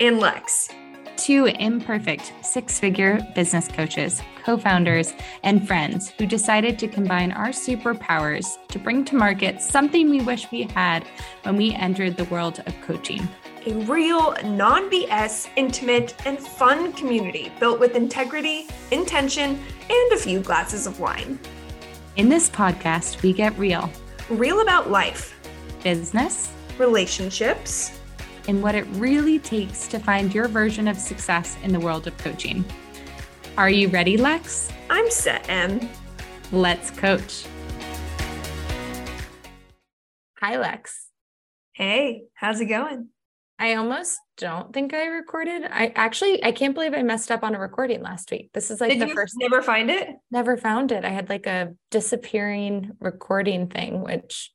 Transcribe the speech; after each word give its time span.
and 0.00 0.18
Lex. 0.18 0.68
Two 1.16 1.46
imperfect 1.46 2.32
six 2.42 2.80
figure 2.80 3.20
business 3.34 3.68
coaches, 3.68 4.22
co 4.42 4.56
founders, 4.56 5.12
and 5.42 5.66
friends 5.66 6.10
who 6.18 6.26
decided 6.26 6.78
to 6.78 6.88
combine 6.88 7.30
our 7.32 7.50
superpowers 7.50 8.46
to 8.68 8.78
bring 8.78 9.04
to 9.04 9.16
market 9.16 9.60
something 9.60 10.08
we 10.08 10.22
wish 10.22 10.50
we 10.50 10.62
had 10.62 11.06
when 11.42 11.56
we 11.56 11.74
entered 11.74 12.16
the 12.16 12.24
world 12.24 12.60
of 12.66 12.80
coaching. 12.80 13.28
A 13.66 13.74
real, 13.84 14.34
non 14.44 14.90
BS, 14.90 15.50
intimate, 15.56 16.14
and 16.26 16.38
fun 16.38 16.92
community 16.94 17.52
built 17.60 17.78
with 17.78 17.94
integrity, 17.94 18.66
intention, 18.90 19.62
and 19.90 20.12
a 20.12 20.16
few 20.16 20.40
glasses 20.40 20.86
of 20.86 20.98
wine. 20.98 21.38
In 22.16 22.30
this 22.30 22.48
podcast, 22.48 23.22
we 23.22 23.34
get 23.34 23.56
real, 23.58 23.90
Real 24.30 24.60
about 24.60 24.92
life, 24.92 25.36
business, 25.82 26.52
relationships, 26.78 27.99
and 28.48 28.62
what 28.62 28.74
it 28.74 28.86
really 28.92 29.38
takes 29.38 29.86
to 29.88 29.98
find 29.98 30.34
your 30.34 30.48
version 30.48 30.88
of 30.88 30.96
success 30.96 31.56
in 31.62 31.72
the 31.72 31.80
world 31.80 32.06
of 32.06 32.16
coaching. 32.18 32.64
Are 33.56 33.70
you 33.70 33.88
ready, 33.88 34.16
Lex? 34.16 34.70
I'm 34.88 35.10
set, 35.10 35.48
Em. 35.48 35.88
Let's 36.52 36.90
coach. 36.90 37.44
Hi, 40.40 40.56
Lex. 40.56 41.08
Hey, 41.72 42.24
how's 42.34 42.60
it 42.60 42.66
going? 42.66 43.08
I 43.58 43.74
almost 43.74 44.18
don't 44.38 44.72
think 44.72 44.94
I 44.94 45.04
recorded. 45.08 45.64
I 45.70 45.92
actually 45.94 46.42
I 46.42 46.50
can't 46.50 46.74
believe 46.74 46.94
I 46.94 47.02
messed 47.02 47.30
up 47.30 47.42
on 47.44 47.54
a 47.54 47.58
recording 47.60 48.00
last 48.02 48.30
week. 48.30 48.50
This 48.54 48.70
is 48.70 48.80
like 48.80 48.90
Did 48.90 49.02
the 49.02 49.08
you 49.08 49.14
first 49.14 49.34
never 49.38 49.60
find 49.60 49.90
it? 49.90 50.08
never 50.30 50.56
found 50.56 50.92
it. 50.92 51.04
I 51.04 51.10
had 51.10 51.28
like 51.28 51.46
a 51.46 51.74
disappearing 51.90 52.92
recording 53.00 53.68
thing, 53.68 54.02
which 54.02 54.50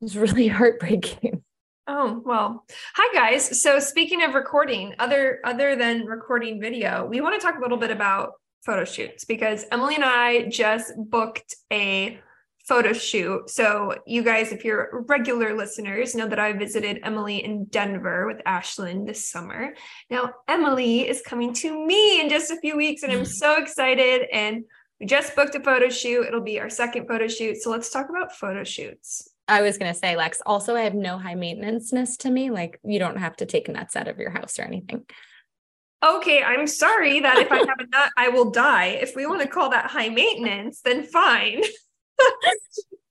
was 0.00 0.16
really 0.16 0.46
heartbreaking. 0.58 1.42
Oh, 1.90 2.20
well. 2.22 2.66
Hi 2.96 3.14
guys. 3.14 3.62
So 3.62 3.78
speaking 3.78 4.22
of 4.22 4.34
recording, 4.34 4.94
other 4.98 5.40
other 5.42 5.74
than 5.74 6.04
recording 6.04 6.60
video, 6.60 7.06
we 7.06 7.22
want 7.22 7.40
to 7.40 7.44
talk 7.44 7.56
a 7.56 7.62
little 7.62 7.78
bit 7.78 7.90
about 7.90 8.32
photo 8.62 8.84
shoots 8.84 9.24
because 9.24 9.64
Emily 9.72 9.94
and 9.94 10.04
I 10.04 10.50
just 10.50 10.92
booked 10.98 11.54
a 11.72 12.20
photo 12.66 12.92
shoot. 12.92 13.48
So 13.48 13.94
you 14.06 14.22
guys, 14.22 14.52
if 14.52 14.66
you're 14.66 15.02
regular 15.08 15.56
listeners, 15.56 16.14
know 16.14 16.28
that 16.28 16.38
I 16.38 16.52
visited 16.52 17.00
Emily 17.04 17.42
in 17.42 17.64
Denver 17.64 18.26
with 18.26 18.44
Ashlyn 18.46 19.06
this 19.06 19.26
summer. 19.26 19.72
Now 20.10 20.34
Emily 20.46 21.08
is 21.08 21.22
coming 21.22 21.54
to 21.54 21.86
me 21.86 22.20
in 22.20 22.28
just 22.28 22.50
a 22.50 22.60
few 22.60 22.76
weeks 22.76 23.02
and 23.02 23.12
I'm 23.12 23.24
so 23.44 23.56
excited 23.56 24.28
and 24.30 24.64
we 25.00 25.06
just 25.06 25.34
booked 25.34 25.54
a 25.54 25.60
photo 25.60 25.88
shoot. 25.88 26.26
It'll 26.26 26.42
be 26.42 26.60
our 26.60 26.68
second 26.68 27.08
photo 27.08 27.28
shoot. 27.28 27.62
So 27.62 27.70
let's 27.70 27.88
talk 27.88 28.10
about 28.10 28.36
photo 28.36 28.62
shoots. 28.62 29.30
I 29.48 29.62
was 29.62 29.78
gonna 29.78 29.94
say, 29.94 30.16
Lex, 30.16 30.40
also 30.44 30.76
I 30.76 30.82
have 30.82 30.94
no 30.94 31.18
high 31.18 31.34
maintenanceness 31.34 32.18
to 32.18 32.30
me. 32.30 32.50
Like 32.50 32.78
you 32.84 32.98
don't 32.98 33.16
have 33.18 33.36
to 33.36 33.46
take 33.46 33.68
nuts 33.68 33.96
out 33.96 34.08
of 34.08 34.18
your 34.18 34.30
house 34.30 34.58
or 34.58 34.62
anything. 34.62 35.04
Okay, 36.04 36.42
I'm 36.42 36.66
sorry 36.66 37.20
that 37.20 37.38
if 37.38 37.50
I 37.50 37.58
have 37.58 37.80
a 37.80 37.86
nut, 37.90 38.10
I 38.16 38.28
will 38.28 38.50
die. 38.50 38.86
If 38.86 39.16
we 39.16 39.26
want 39.26 39.42
to 39.42 39.48
call 39.48 39.70
that 39.70 39.90
high 39.90 40.10
maintenance, 40.10 40.80
then 40.82 41.02
fine. 41.02 41.62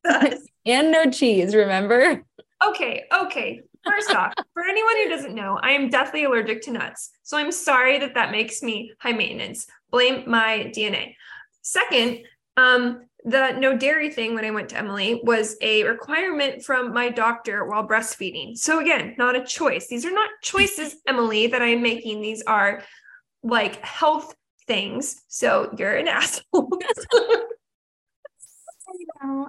and 0.65 0.91
no 0.91 1.09
cheese, 1.11 1.53
remember? 1.53 2.23
okay, 2.65 3.05
okay. 3.13 3.61
First 3.85 4.13
off, 4.13 4.33
for 4.53 4.63
anyone 4.63 4.95
who 4.97 5.09
doesn't 5.09 5.35
know, 5.35 5.59
I 5.61 5.71
am 5.71 5.89
deathly 5.89 6.25
allergic 6.25 6.61
to 6.63 6.71
nuts. 6.71 7.11
So 7.23 7.37
I'm 7.37 7.51
sorry 7.51 7.99
that 7.99 8.15
that 8.15 8.31
makes 8.31 8.61
me 8.61 8.91
high 8.99 9.13
maintenance. 9.13 9.65
Blame 9.91 10.29
my 10.29 10.71
DNA. 10.75 11.15
Second, 11.61 12.19
um, 12.57 13.05
the 13.27 13.51
no 13.51 13.77
dairy 13.77 14.09
thing 14.09 14.35
when 14.35 14.45
I 14.45 14.51
went 14.51 14.69
to 14.69 14.77
Emily 14.77 15.19
was 15.21 15.57
a 15.61 15.83
requirement 15.83 16.63
from 16.63 16.93
my 16.93 17.09
doctor 17.09 17.65
while 17.65 17.85
breastfeeding. 17.85 18.57
So 18.57 18.79
again, 18.79 19.15
not 19.17 19.35
a 19.35 19.43
choice. 19.43 19.87
These 19.87 20.05
are 20.05 20.13
not 20.13 20.29
choices, 20.41 20.95
Emily, 21.05 21.47
that 21.47 21.61
I 21.61 21.67
am 21.67 21.81
making. 21.81 22.21
These 22.21 22.41
are 22.43 22.83
like 23.43 23.83
health 23.83 24.33
things. 24.65 25.23
So 25.27 25.73
you're 25.77 25.97
an 25.97 26.07
asshole. 26.07 26.71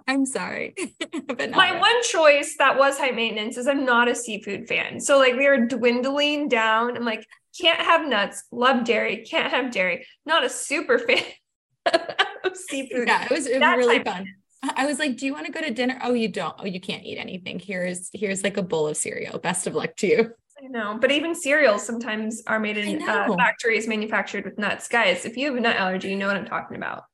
I'm 0.08 0.26
sorry. 0.26 0.74
but 1.28 1.52
My 1.52 1.78
one 1.78 2.02
choice 2.02 2.56
that 2.58 2.76
was 2.76 2.98
high 2.98 3.12
maintenance 3.12 3.56
is 3.56 3.68
I'm 3.68 3.84
not 3.84 4.08
a 4.08 4.14
seafood 4.16 4.66
fan. 4.66 4.98
So 4.98 5.18
like 5.18 5.36
we 5.36 5.46
are 5.46 5.66
dwindling 5.66 6.48
down. 6.48 6.96
I'm 6.96 7.04
like, 7.04 7.24
can't 7.60 7.80
have 7.80 8.08
nuts, 8.08 8.42
love 8.50 8.84
dairy, 8.84 9.24
can't 9.24 9.52
have 9.52 9.70
dairy. 9.70 10.04
Not 10.26 10.42
a 10.42 10.50
super 10.50 10.98
fan 11.86 12.02
of 12.44 12.56
seafood. 12.68 13.08
yeah, 13.08 13.24
it 13.24 13.30
was, 13.30 13.46
it 13.46 13.60
was 13.60 13.76
really 13.76 14.02
fun. 14.02 14.26
I 14.62 14.86
was 14.86 14.98
like, 14.98 15.16
"Do 15.16 15.26
you 15.26 15.32
want 15.32 15.46
to 15.46 15.52
go 15.52 15.60
to 15.60 15.72
dinner?" 15.72 15.98
Oh, 16.02 16.14
you 16.14 16.28
don't. 16.28 16.54
Oh, 16.58 16.66
you 16.66 16.80
can't 16.80 17.04
eat 17.04 17.18
anything. 17.18 17.60
Here's 17.60 18.10
here's 18.12 18.42
like 18.42 18.56
a 18.56 18.62
bowl 18.62 18.88
of 18.88 18.96
cereal. 18.96 19.38
Best 19.38 19.66
of 19.66 19.74
luck 19.74 19.94
to 19.98 20.06
you. 20.06 20.30
I 20.60 20.66
know, 20.66 20.98
but 21.00 21.12
even 21.12 21.34
cereals 21.36 21.84
sometimes 21.84 22.42
are 22.48 22.58
made 22.58 22.76
in 22.76 23.08
uh, 23.08 23.32
factories 23.36 23.86
manufactured 23.86 24.44
with 24.44 24.58
nuts. 24.58 24.88
Guys, 24.88 25.24
if 25.24 25.36
you 25.36 25.46
have 25.46 25.56
a 25.56 25.60
nut 25.60 25.76
allergy, 25.76 26.10
you 26.10 26.16
know 26.16 26.26
what 26.26 26.36
I'm 26.36 26.46
talking 26.46 26.76
about. 26.76 27.04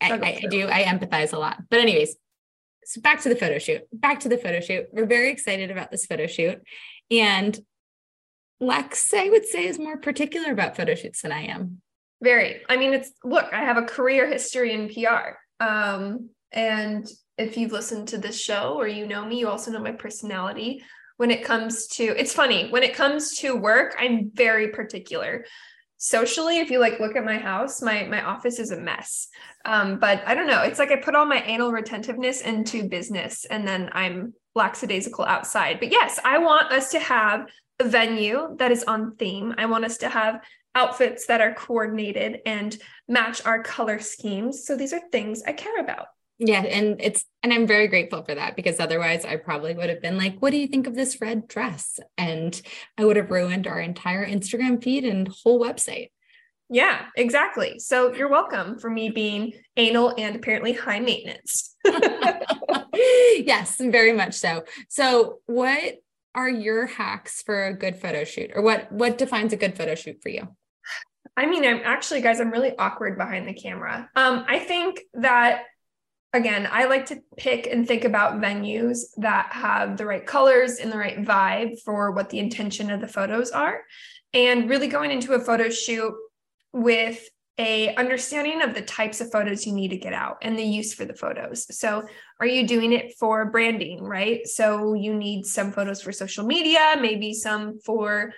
I, 0.00 0.06
Struggle 0.06 0.26
I, 0.26 0.40
I 0.42 0.46
do. 0.48 0.68
I 0.68 0.82
empathize 0.84 1.34
a 1.34 1.38
lot. 1.38 1.62
But 1.68 1.80
anyways, 1.80 2.16
so 2.84 3.02
back 3.02 3.20
to 3.22 3.28
the 3.28 3.36
photo 3.36 3.58
shoot. 3.58 3.82
Back 3.92 4.20
to 4.20 4.30
the 4.30 4.38
photo 4.38 4.60
shoot. 4.60 4.86
We're 4.90 5.06
very 5.06 5.30
excited 5.30 5.70
about 5.70 5.90
this 5.90 6.06
photo 6.06 6.26
shoot, 6.26 6.62
and 7.10 7.58
Lex, 8.60 9.12
I 9.12 9.28
would 9.28 9.44
say, 9.44 9.66
is 9.66 9.78
more 9.78 9.98
particular 9.98 10.50
about 10.50 10.76
photo 10.76 10.94
shoots 10.94 11.22
than 11.22 11.32
I 11.32 11.42
am. 11.42 11.82
Very. 12.22 12.62
I 12.68 12.76
mean, 12.76 12.94
it's 12.94 13.12
look, 13.22 13.52
I 13.52 13.60
have 13.60 13.76
a 13.76 13.82
career 13.82 14.26
history 14.26 14.72
in 14.72 14.88
PR. 14.88 15.36
Um, 15.64 16.30
and 16.52 17.06
if 17.36 17.56
you've 17.56 17.72
listened 17.72 18.08
to 18.08 18.18
this 18.18 18.40
show 18.40 18.74
or 18.74 18.86
you 18.86 19.06
know 19.06 19.24
me, 19.24 19.38
you 19.38 19.48
also 19.48 19.70
know 19.70 19.80
my 19.80 19.92
personality. 19.92 20.82
When 21.16 21.30
it 21.30 21.44
comes 21.44 21.86
to 21.88 22.02
it's 22.02 22.32
funny, 22.32 22.70
when 22.70 22.82
it 22.82 22.94
comes 22.94 23.36
to 23.38 23.54
work, 23.56 23.94
I'm 23.98 24.30
very 24.34 24.68
particular. 24.68 25.44
Socially, 25.96 26.58
if 26.58 26.70
you 26.70 26.80
like 26.80 27.00
look 27.00 27.16
at 27.16 27.24
my 27.24 27.38
house, 27.38 27.80
my 27.80 28.04
my 28.04 28.22
office 28.22 28.58
is 28.58 28.70
a 28.70 28.80
mess. 28.80 29.28
Um, 29.64 29.98
but 29.98 30.22
I 30.26 30.34
don't 30.34 30.46
know. 30.46 30.62
It's 30.62 30.78
like 30.78 30.90
I 30.90 30.96
put 30.96 31.14
all 31.14 31.26
my 31.26 31.42
anal 31.42 31.72
retentiveness 31.72 32.40
into 32.40 32.88
business 32.88 33.44
and 33.44 33.66
then 33.66 33.90
I'm 33.92 34.34
lackadaisical 34.54 35.24
outside. 35.24 35.80
But 35.80 35.90
yes, 35.90 36.20
I 36.24 36.38
want 36.38 36.72
us 36.72 36.90
to 36.92 36.98
have 36.98 37.46
a 37.80 37.84
venue 37.88 38.56
that 38.58 38.70
is 38.70 38.84
on 38.84 39.16
theme. 39.16 39.54
I 39.58 39.66
want 39.66 39.84
us 39.84 39.98
to 39.98 40.08
have 40.08 40.40
outfits 40.74 41.26
that 41.26 41.40
are 41.40 41.54
coordinated 41.54 42.40
and 42.46 42.76
match 43.08 43.44
our 43.46 43.62
color 43.62 43.98
schemes. 43.98 44.66
So 44.66 44.76
these 44.76 44.92
are 44.92 45.00
things 45.12 45.42
I 45.46 45.52
care 45.52 45.78
about. 45.80 46.06
Yeah, 46.38 46.62
and 46.62 47.00
it's 47.00 47.24
and 47.44 47.52
I'm 47.52 47.66
very 47.66 47.86
grateful 47.86 48.24
for 48.24 48.34
that 48.34 48.56
because 48.56 48.80
otherwise 48.80 49.24
I 49.24 49.36
probably 49.36 49.74
would 49.74 49.88
have 49.88 50.02
been 50.02 50.18
like, 50.18 50.40
"What 50.40 50.50
do 50.50 50.56
you 50.56 50.66
think 50.66 50.88
of 50.88 50.96
this 50.96 51.20
red 51.20 51.46
dress?" 51.46 52.00
and 52.18 52.60
I 52.98 53.04
would 53.04 53.16
have 53.16 53.30
ruined 53.30 53.68
our 53.68 53.78
entire 53.78 54.26
Instagram 54.26 54.82
feed 54.82 55.04
and 55.04 55.28
whole 55.28 55.60
website. 55.60 56.10
Yeah, 56.70 57.06
exactly. 57.16 57.78
So 57.78 58.12
you're 58.12 58.28
welcome 58.28 58.78
for 58.78 58.90
me 58.90 59.10
being 59.10 59.52
anal 59.76 60.12
and 60.18 60.34
apparently 60.34 60.72
high 60.72 60.98
maintenance. 60.98 61.76
yes, 62.94 63.76
very 63.78 64.12
much 64.12 64.34
so. 64.34 64.64
So, 64.88 65.38
what 65.46 65.96
are 66.34 66.48
your 66.48 66.86
hacks 66.86 67.42
for 67.42 67.66
a 67.66 67.74
good 67.74 67.96
photo 67.96 68.24
shoot, 68.24 68.50
or 68.54 68.62
what 68.62 68.90
what 68.90 69.18
defines 69.18 69.52
a 69.52 69.56
good 69.56 69.76
photo 69.76 69.94
shoot 69.94 70.20
for 70.20 70.30
you? 70.30 70.48
I 71.36 71.46
mean, 71.46 71.64
I'm 71.64 71.80
actually, 71.84 72.20
guys, 72.20 72.40
I'm 72.40 72.50
really 72.50 72.76
awkward 72.78 73.18
behind 73.18 73.48
the 73.48 73.54
camera. 73.54 74.08
Um, 74.14 74.44
I 74.48 74.58
think 74.60 75.00
that 75.14 75.64
again, 76.34 76.68
I 76.70 76.86
like 76.86 77.06
to 77.06 77.20
pick 77.36 77.68
and 77.68 77.86
think 77.86 78.04
about 78.04 78.40
venues 78.40 78.98
that 79.18 79.50
have 79.52 79.96
the 79.96 80.04
right 80.04 80.26
colors 80.26 80.78
and 80.78 80.92
the 80.92 80.98
right 80.98 81.18
vibe 81.18 81.80
for 81.84 82.10
what 82.10 82.28
the 82.28 82.40
intention 82.40 82.90
of 82.90 83.00
the 83.00 83.08
photos 83.08 83.52
are, 83.52 83.80
and 84.34 84.68
really 84.68 84.88
going 84.88 85.12
into 85.12 85.34
a 85.34 85.40
photo 85.40 85.70
shoot 85.70 86.12
with 86.72 87.26
a 87.56 87.94
understanding 87.94 88.62
of 88.62 88.74
the 88.74 88.82
types 88.82 89.20
of 89.20 89.30
photos 89.30 89.64
you 89.64 89.72
need 89.72 89.92
to 89.92 89.96
get 89.96 90.12
out 90.12 90.38
and 90.42 90.58
the 90.58 90.64
use 90.64 90.92
for 90.92 91.04
the 91.04 91.14
photos. 91.14 91.72
So, 91.76 92.02
are 92.40 92.46
you 92.46 92.66
doing 92.66 92.92
it 92.92 93.14
for 93.16 93.48
branding, 93.48 94.02
right? 94.02 94.44
So, 94.44 94.94
you 94.94 95.14
need 95.14 95.46
some 95.46 95.70
photos 95.70 96.02
for 96.02 96.10
social 96.10 96.44
media, 96.44 96.96
maybe 97.00 97.32
some 97.32 97.78
for 97.78 98.32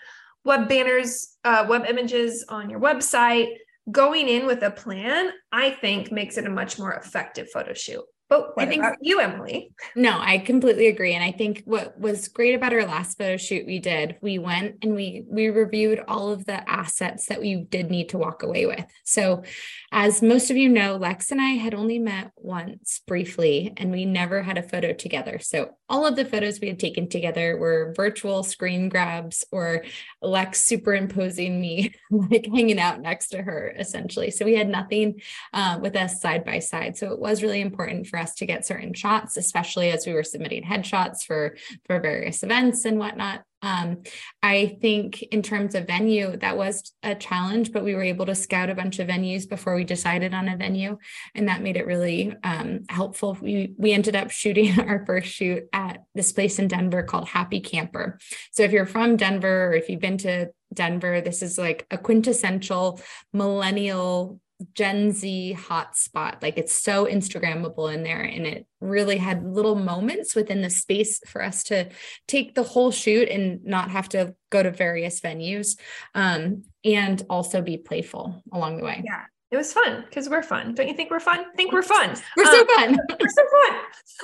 web 0.46 0.68
banners, 0.68 1.36
uh, 1.44 1.66
web 1.68 1.84
images 1.86 2.44
on 2.48 2.70
your 2.70 2.80
website. 2.80 3.56
Going 3.90 4.28
in 4.28 4.46
with 4.46 4.62
a 4.62 4.70
plan, 4.70 5.30
I 5.52 5.70
think, 5.70 6.10
makes 6.10 6.38
it 6.38 6.46
a 6.46 6.50
much 6.50 6.78
more 6.78 6.94
effective 6.94 7.48
photo 7.52 7.74
shoot. 7.74 8.04
But 8.28 8.56
what 8.56 8.66
I 8.66 8.68
think- 8.68 8.82
about 8.82 8.96
you, 9.00 9.20
Emily? 9.20 9.70
No, 9.94 10.18
I 10.20 10.38
completely 10.38 10.88
agree. 10.88 11.14
And 11.14 11.22
I 11.22 11.30
think 11.30 11.62
what 11.64 11.98
was 11.98 12.28
great 12.28 12.54
about 12.54 12.72
our 12.72 12.84
last 12.84 13.18
photo 13.18 13.36
shoot 13.36 13.66
we 13.66 13.78
did, 13.78 14.16
we 14.20 14.38
went 14.38 14.78
and 14.82 14.94
we 14.94 15.24
we 15.28 15.48
reviewed 15.48 16.02
all 16.08 16.30
of 16.30 16.44
the 16.44 16.68
assets 16.68 17.26
that 17.26 17.40
we 17.40 17.56
did 17.56 17.90
need 17.90 18.08
to 18.10 18.18
walk 18.18 18.42
away 18.42 18.66
with. 18.66 18.84
So 19.04 19.44
as 19.92 20.22
most 20.22 20.50
of 20.50 20.56
you 20.56 20.68
know, 20.68 20.96
Lex 20.96 21.30
and 21.30 21.40
I 21.40 21.50
had 21.50 21.74
only 21.74 21.98
met 21.98 22.32
once 22.36 23.00
briefly 23.06 23.72
and 23.76 23.92
we 23.92 24.04
never 24.04 24.42
had 24.42 24.58
a 24.58 24.62
photo 24.62 24.92
together. 24.92 25.38
So 25.38 25.76
all 25.88 26.04
of 26.04 26.16
the 26.16 26.24
photos 26.24 26.60
we 26.60 26.68
had 26.68 26.80
taken 26.80 27.08
together 27.08 27.56
were 27.56 27.94
virtual 27.96 28.42
screen 28.42 28.88
grabs 28.88 29.44
or 29.52 29.84
Lex 30.20 30.64
superimposing 30.64 31.60
me 31.60 31.94
like 32.10 32.46
hanging 32.46 32.80
out 32.80 33.00
next 33.00 33.28
to 33.28 33.42
her 33.42 33.72
essentially. 33.78 34.30
So 34.32 34.44
we 34.44 34.54
had 34.54 34.68
nothing 34.68 35.20
uh, 35.52 35.78
with 35.80 35.94
us 35.94 36.20
side 36.20 36.44
by 36.44 36.58
side. 36.58 36.96
So 36.96 37.12
it 37.12 37.20
was 37.20 37.42
really 37.42 37.60
important 37.60 38.08
for 38.08 38.15
for 38.16 38.22
us 38.22 38.34
to 38.34 38.46
get 38.46 38.66
certain 38.66 38.94
shots, 38.94 39.36
especially 39.36 39.90
as 39.90 40.06
we 40.06 40.14
were 40.14 40.22
submitting 40.22 40.62
headshots 40.62 41.22
for 41.22 41.54
for 41.84 42.00
various 42.00 42.42
events 42.42 42.86
and 42.86 42.98
whatnot. 42.98 43.42
Um, 43.60 44.04
I 44.42 44.78
think 44.80 45.22
in 45.22 45.42
terms 45.42 45.74
of 45.74 45.86
venue, 45.86 46.36
that 46.38 46.56
was 46.56 46.92
a 47.02 47.14
challenge, 47.14 47.72
but 47.72 47.84
we 47.84 47.94
were 47.94 48.02
able 48.02 48.24
to 48.26 48.34
scout 48.34 48.70
a 48.70 48.74
bunch 48.74 48.98
of 49.00 49.08
venues 49.08 49.48
before 49.48 49.74
we 49.74 49.84
decided 49.84 50.32
on 50.32 50.48
a 50.48 50.56
venue, 50.56 50.96
and 51.34 51.48
that 51.48 51.62
made 51.62 51.76
it 51.76 51.86
really 51.86 52.34
um, 52.42 52.84
helpful. 52.88 53.36
We 53.40 53.74
we 53.76 53.92
ended 53.92 54.16
up 54.16 54.30
shooting 54.30 54.80
our 54.88 55.04
first 55.04 55.28
shoot 55.28 55.64
at 55.74 56.04
this 56.14 56.32
place 56.32 56.58
in 56.58 56.68
Denver 56.68 57.02
called 57.02 57.28
Happy 57.28 57.60
Camper. 57.60 58.18
So 58.52 58.62
if 58.62 58.72
you're 58.72 58.86
from 58.86 59.16
Denver 59.16 59.66
or 59.66 59.72
if 59.74 59.90
you've 59.90 60.00
been 60.00 60.18
to 60.18 60.52
Denver, 60.72 61.20
this 61.20 61.42
is 61.42 61.58
like 61.58 61.86
a 61.90 61.98
quintessential 61.98 62.98
millennial 63.34 64.40
Gen 64.74 65.12
Z 65.12 65.56
hotspot. 65.58 66.42
Like 66.42 66.56
it's 66.56 66.72
so 66.72 67.06
Instagrammable 67.06 67.92
in 67.92 68.02
there. 68.02 68.22
And 68.22 68.46
it 68.46 68.66
really 68.80 69.18
had 69.18 69.44
little 69.44 69.74
moments 69.74 70.34
within 70.34 70.62
the 70.62 70.70
space 70.70 71.20
for 71.26 71.42
us 71.42 71.62
to 71.64 71.88
take 72.26 72.54
the 72.54 72.62
whole 72.62 72.90
shoot 72.90 73.28
and 73.28 73.64
not 73.64 73.90
have 73.90 74.08
to 74.10 74.34
go 74.50 74.62
to 74.62 74.70
various 74.70 75.20
venues 75.20 75.78
um, 76.14 76.64
and 76.84 77.22
also 77.28 77.60
be 77.60 77.76
playful 77.76 78.42
along 78.52 78.78
the 78.78 78.84
way. 78.84 79.02
Yeah. 79.04 79.22
It 79.50 79.56
was 79.56 79.72
fun 79.72 80.04
because 80.08 80.28
we're 80.28 80.42
fun. 80.42 80.74
Don't 80.74 80.88
you 80.88 80.94
think 80.94 81.10
we're 81.10 81.20
fun? 81.20 81.44
think 81.54 81.72
we're 81.72 81.82
fun. 81.82 82.16
We're 82.36 82.46
so 82.46 82.60
um, 82.60 82.66
fun. 82.66 82.98
we're 83.20 83.28
so 83.28 83.42
fun. 83.62 83.80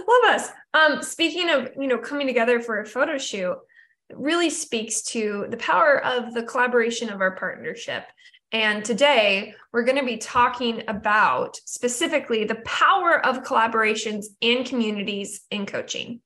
Love 0.09 0.35
us. 0.35 0.49
Um, 0.75 1.03
speaking 1.03 1.49
of, 1.49 1.71
you 1.79 1.87
know, 1.87 1.99
coming 1.99 2.27
together 2.27 2.61
for 2.61 2.81
a 2.81 2.87
photo 2.87 3.19
shoot, 3.19 3.57
really 4.13 4.51
speaks 4.51 5.01
to 5.03 5.47
the 5.49 5.57
power 5.59 6.05
of 6.05 6.35
the 6.35 6.43
collaboration 6.43 7.09
of 7.09 7.21
our 7.21 7.37
partnership 7.37 8.05
and 8.53 8.85
today 8.85 9.55
we're 9.73 9.85
going 9.85 9.99
to 9.99 10.05
be 10.05 10.19
talking 10.19 10.83
about 10.87 11.57
specifically 11.65 12.45
the 12.45 12.57
power 12.67 13.25
of 13.25 13.43
collaborations 13.43 14.27
in 14.41 14.65
communities 14.65 15.41
in 15.51 15.65
coaching. 15.65 16.21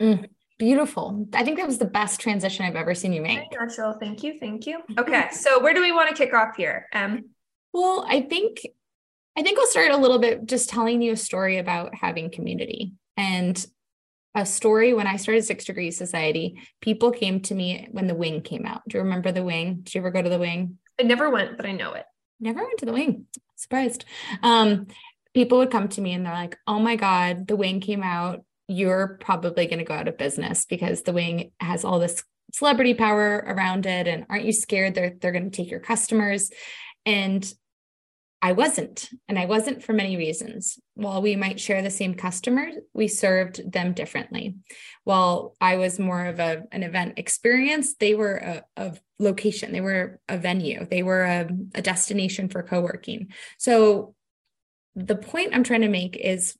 Mm, 0.00 0.28
beautiful. 0.58 1.26
I 1.34 1.42
think 1.42 1.58
that 1.58 1.66
was 1.66 1.78
the 1.78 1.84
best 1.84 2.20
transition 2.20 2.64
I've 2.64 2.76
ever 2.76 2.94
seen 2.94 3.12
you 3.12 3.20
make. 3.20 3.40
Rachel, 3.58 3.94
thank 3.98 4.22
you. 4.22 4.38
Thank 4.38 4.66
you. 4.66 4.78
Okay. 4.96 5.28
so 5.32 5.60
where 5.60 5.74
do 5.74 5.82
we 5.82 5.92
want 5.92 6.08
to 6.08 6.14
kick 6.14 6.32
off 6.32 6.56
here? 6.56 6.86
Um, 6.92 7.30
well, 7.72 8.06
I 8.08 8.20
think 8.22 8.60
I 9.36 9.42
think 9.42 9.58
I'll 9.58 9.66
start 9.66 9.90
a 9.90 9.96
little 9.98 10.18
bit 10.18 10.46
just 10.46 10.70
telling 10.70 11.02
you 11.02 11.12
a 11.12 11.16
story 11.16 11.58
about 11.58 11.94
having 11.94 12.30
community. 12.30 12.94
And 13.18 13.66
a 14.34 14.46
story 14.46 14.94
when 14.94 15.06
I 15.06 15.16
started 15.16 15.44
Six 15.44 15.64
Degrees 15.64 15.96
Society, 15.96 16.60
people 16.80 17.10
came 17.10 17.40
to 17.40 17.54
me 17.54 17.88
when 17.90 18.06
the 18.06 18.14
wing 18.14 18.40
came 18.40 18.64
out. 18.64 18.82
Do 18.88 18.96
you 18.96 19.04
remember 19.04 19.32
the 19.32 19.42
wing? 19.42 19.80
Did 19.82 19.94
you 19.94 20.00
ever 20.00 20.10
go 20.10 20.22
to 20.22 20.28
the 20.30 20.38
wing? 20.38 20.78
I 20.98 21.02
never 21.02 21.30
went, 21.30 21.56
but 21.56 21.66
I 21.66 21.72
know 21.72 21.92
it. 21.92 22.04
Never 22.40 22.62
went 22.62 22.78
to 22.78 22.86
the 22.86 22.92
wing. 22.92 23.26
Surprised. 23.56 24.04
Um, 24.42 24.86
people 25.34 25.58
would 25.58 25.70
come 25.70 25.88
to 25.88 26.00
me 26.00 26.12
and 26.12 26.24
they're 26.24 26.32
like, 26.32 26.56
oh 26.66 26.78
my 26.78 26.96
God, 26.96 27.46
the 27.46 27.56
wing 27.56 27.80
came 27.80 28.02
out. 28.02 28.44
You're 28.68 29.18
probably 29.20 29.66
going 29.66 29.78
to 29.78 29.84
go 29.84 29.94
out 29.94 30.08
of 30.08 30.18
business 30.18 30.64
because 30.64 31.02
the 31.02 31.12
wing 31.12 31.52
has 31.60 31.84
all 31.84 31.98
this 31.98 32.24
celebrity 32.52 32.94
power 32.94 33.44
around 33.46 33.86
it. 33.86 34.08
And 34.08 34.26
aren't 34.28 34.44
you 34.44 34.52
scared 34.52 34.94
they're, 34.94 35.14
they're 35.20 35.32
going 35.32 35.50
to 35.50 35.56
take 35.56 35.70
your 35.70 35.80
customers? 35.80 36.50
And 37.04 37.50
I 38.42 38.52
wasn't, 38.52 39.08
and 39.28 39.38
I 39.38 39.46
wasn't 39.46 39.82
for 39.82 39.92
many 39.92 40.16
reasons. 40.16 40.78
While 40.94 41.22
we 41.22 41.36
might 41.36 41.58
share 41.58 41.82
the 41.82 41.90
same 41.90 42.14
customers, 42.14 42.74
we 42.92 43.08
served 43.08 43.72
them 43.72 43.92
differently. 43.92 44.56
While 45.04 45.56
I 45.60 45.76
was 45.76 45.98
more 45.98 46.26
of 46.26 46.38
a, 46.38 46.64
an 46.70 46.82
event 46.82 47.18
experience, 47.18 47.94
they 47.96 48.14
were 48.14 48.36
a, 48.36 48.64
a 48.76 48.96
location, 49.18 49.72
they 49.72 49.80
were 49.80 50.20
a 50.28 50.38
venue, 50.38 50.86
they 50.90 51.02
were 51.02 51.24
a, 51.24 51.48
a 51.74 51.82
destination 51.82 52.48
for 52.48 52.62
co 52.62 52.80
working. 52.80 53.28
So, 53.58 54.14
the 54.94 55.16
point 55.16 55.54
I'm 55.54 55.64
trying 55.64 55.82
to 55.82 55.88
make 55.88 56.16
is 56.16 56.56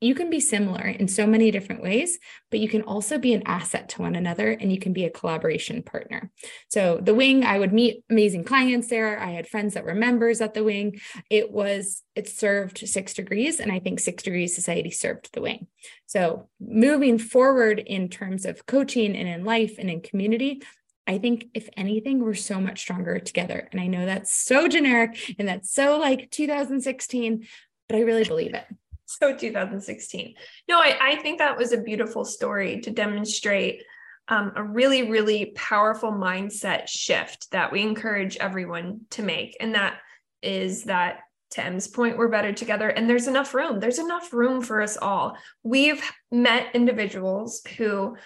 you 0.00 0.14
can 0.14 0.30
be 0.30 0.40
similar 0.40 0.86
in 0.86 1.08
so 1.08 1.26
many 1.26 1.50
different 1.50 1.82
ways, 1.82 2.18
but 2.50 2.58
you 2.58 2.70
can 2.70 2.80
also 2.82 3.18
be 3.18 3.34
an 3.34 3.42
asset 3.44 3.90
to 3.90 4.00
one 4.00 4.14
another 4.14 4.50
and 4.50 4.72
you 4.72 4.78
can 4.78 4.94
be 4.94 5.04
a 5.04 5.10
collaboration 5.10 5.82
partner. 5.82 6.30
So, 6.68 6.98
the 7.02 7.14
wing, 7.14 7.44
I 7.44 7.58
would 7.58 7.72
meet 7.72 8.02
amazing 8.08 8.44
clients 8.44 8.88
there. 8.88 9.20
I 9.20 9.32
had 9.32 9.46
friends 9.46 9.74
that 9.74 9.84
were 9.84 9.94
members 9.94 10.40
at 10.40 10.54
the 10.54 10.64
wing. 10.64 11.00
It 11.28 11.52
was, 11.52 12.02
it 12.14 12.28
served 12.28 12.78
six 12.78 13.12
degrees, 13.12 13.60
and 13.60 13.70
I 13.70 13.78
think 13.78 14.00
six 14.00 14.22
degrees 14.22 14.54
society 14.54 14.90
served 14.90 15.34
the 15.34 15.42
wing. 15.42 15.66
So, 16.06 16.48
moving 16.58 17.18
forward 17.18 17.78
in 17.78 18.08
terms 18.08 18.46
of 18.46 18.64
coaching 18.64 19.14
and 19.14 19.28
in 19.28 19.44
life 19.44 19.76
and 19.78 19.90
in 19.90 20.00
community, 20.00 20.62
I 21.06 21.18
think 21.18 21.48
if 21.54 21.68
anything, 21.76 22.22
we're 22.22 22.34
so 22.34 22.60
much 22.60 22.80
stronger 22.80 23.18
together. 23.18 23.68
And 23.72 23.80
I 23.80 23.86
know 23.86 24.06
that's 24.06 24.32
so 24.32 24.68
generic 24.68 25.34
and 25.38 25.48
that's 25.48 25.72
so 25.72 25.98
like 25.98 26.30
2016, 26.30 27.46
but 27.88 27.96
I 27.96 28.02
really 28.02 28.24
believe 28.24 28.54
it 28.54 28.64
so 29.06 29.36
2016 29.36 30.34
no 30.68 30.78
I, 30.78 30.96
I 31.00 31.16
think 31.16 31.38
that 31.38 31.56
was 31.56 31.72
a 31.72 31.80
beautiful 31.82 32.24
story 32.24 32.80
to 32.82 32.92
demonstrate 32.92 33.82
um, 34.28 34.52
a 34.54 34.62
really 34.62 35.10
really 35.10 35.46
powerful 35.56 36.12
mindset 36.12 36.86
shift 36.86 37.50
that 37.50 37.72
we 37.72 37.82
encourage 37.82 38.36
everyone 38.36 39.00
to 39.10 39.24
make 39.24 39.56
and 39.58 39.74
that 39.74 39.98
is 40.42 40.84
that 40.84 41.22
to 41.50 41.64
Em's 41.64 41.88
point, 41.88 42.16
we're 42.16 42.28
better 42.28 42.52
together 42.52 42.90
and 42.90 43.10
there's 43.10 43.26
enough 43.26 43.54
room. 43.54 43.80
There's 43.80 43.98
enough 43.98 44.32
room 44.32 44.62
for 44.62 44.80
us 44.80 44.96
all. 44.96 45.36
We've 45.64 46.00
met 46.30 46.74
individuals 46.74 47.62
who 47.76 48.16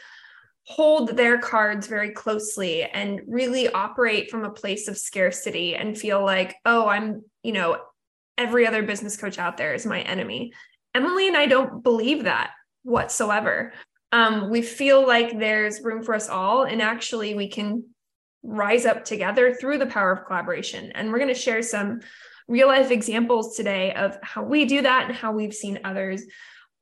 hold 0.67 1.17
their 1.17 1.39
cards 1.39 1.87
very 1.87 2.11
closely 2.11 2.85
and 2.85 3.21
really 3.27 3.69
operate 3.69 4.31
from 4.31 4.45
a 4.45 4.51
place 4.51 4.89
of 4.89 4.97
scarcity 4.97 5.77
and 5.77 5.99
feel 5.99 6.25
like, 6.25 6.57
oh, 6.65 6.89
I'm, 6.89 7.23
you 7.43 7.53
know, 7.53 7.79
every 8.39 8.67
other 8.67 8.83
business 8.83 9.17
coach 9.17 9.39
out 9.39 9.57
there 9.57 9.75
is 9.75 9.85
my 9.85 10.01
enemy. 10.03 10.53
Emily 10.95 11.29
and 11.29 11.37
I 11.37 11.47
don't 11.47 11.83
believe 11.83 12.25
that 12.25 12.53
whatsoever. 12.83 13.73
Um, 14.13 14.49
we 14.49 14.63
feel 14.63 15.07
like 15.07 15.39
there's 15.39 15.83
room 15.83 16.03
for 16.03 16.15
us 16.15 16.29
all, 16.29 16.63
and 16.63 16.81
actually, 16.81 17.35
we 17.35 17.49
can 17.49 17.85
rise 18.45 18.87
up 18.87 19.05
together 19.05 19.53
through 19.53 19.79
the 19.79 19.87
power 19.87 20.13
of 20.13 20.25
collaboration. 20.27 20.93
And 20.93 21.11
we're 21.11 21.19
going 21.19 21.35
to 21.35 21.41
share 21.41 21.63
some 21.63 22.01
real 22.47 22.69
life 22.69 22.91
examples 22.91 23.57
today 23.57 23.93
of 23.95 24.17
how 24.23 24.45
we 24.45 24.67
do 24.67 24.83
that 24.83 25.07
and 25.07 25.17
how 25.17 25.33
we've 25.33 25.55
seen 25.55 25.81
others 25.83 26.23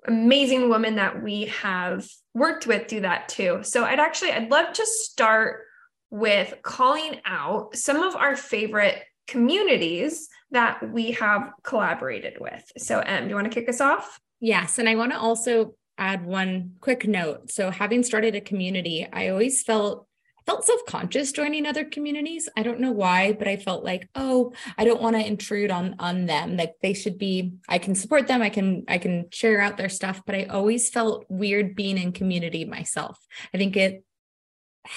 amazing 0.07 0.69
women 0.69 0.97
that 0.97 1.23
we 1.23 1.47
have 1.47 2.07
worked 2.35 2.67
with 2.67 2.89
do 2.89 3.01
that 3.01 3.29
too. 3.29 3.61
So 3.63 3.85
I'd 3.85 4.01
actually 4.01 4.33
I'd 4.33 4.51
love 4.51 4.73
to 4.73 4.87
start 4.87 5.63
with 6.11 6.55
calling 6.63 7.21
out 7.25 7.75
some 7.75 8.03
of 8.03 8.15
our 8.15 8.37
favorite 8.37 9.03
communities 9.27 10.29
that 10.51 10.93
we 10.93 11.13
have 11.13 11.51
collaborated 11.63 12.39
with. 12.39 12.63
So, 12.77 13.01
Em, 13.01 13.25
do 13.25 13.31
you 13.31 13.35
want 13.35 13.51
to 13.51 13.55
kick 13.61 13.69
us 13.69 13.81
off? 13.81 14.21
Yes. 14.41 14.79
And 14.79 14.89
I 14.89 14.97
want 14.97 15.13
to 15.13 15.19
also 15.19 15.75
add 15.97 16.27
one 16.27 16.73
quick 16.81 17.07
note. 17.07 17.51
So, 17.51 17.71
having 17.71 18.03
started 18.03 18.35
a 18.35 18.41
community, 18.41 19.09
I 19.11 19.29
always 19.29 19.63
felt 19.63 20.07
felt 20.47 20.65
self-conscious 20.65 21.33
joining 21.33 21.67
other 21.67 21.85
communities 21.85 22.49
i 22.57 22.63
don't 22.63 22.81
know 22.81 22.93
why 22.93 23.33
but 23.33 23.49
i 23.49 23.57
felt 23.57 23.85
like 23.85 24.09
oh 24.15 24.53
i 24.79 24.85
don't 24.85 25.03
want 25.03 25.17
to 25.17 25.27
intrude 25.27 25.71
on 25.71 25.95
on 25.99 26.27
them 26.27 26.57
like 26.57 26.75
they 26.83 26.95
should 26.95 27.19
be 27.19 27.53
i 27.69 27.79
can 27.79 27.95
support 27.95 28.27
them 28.27 28.43
i 28.43 28.49
can 28.49 28.85
i 28.89 28.99
can 28.99 29.27
share 29.31 29.61
out 29.61 29.77
their 29.77 29.89
stuff 29.89 30.23
but 30.27 30.35
i 30.35 30.45
always 30.45 30.91
felt 30.91 31.25
weird 31.29 31.75
being 31.75 31.99
in 31.99 32.13
community 32.13 32.65
myself 32.65 33.19
i 33.55 33.59
think 33.59 33.77
it 33.77 34.05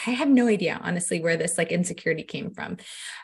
I 0.07 0.11
have 0.11 0.29
no 0.29 0.47
idea, 0.47 0.79
honestly, 0.81 1.19
where 1.19 1.37
this 1.37 1.57
like 1.57 1.71
insecurity 1.71 2.23
came 2.23 2.51
from. 2.51 2.77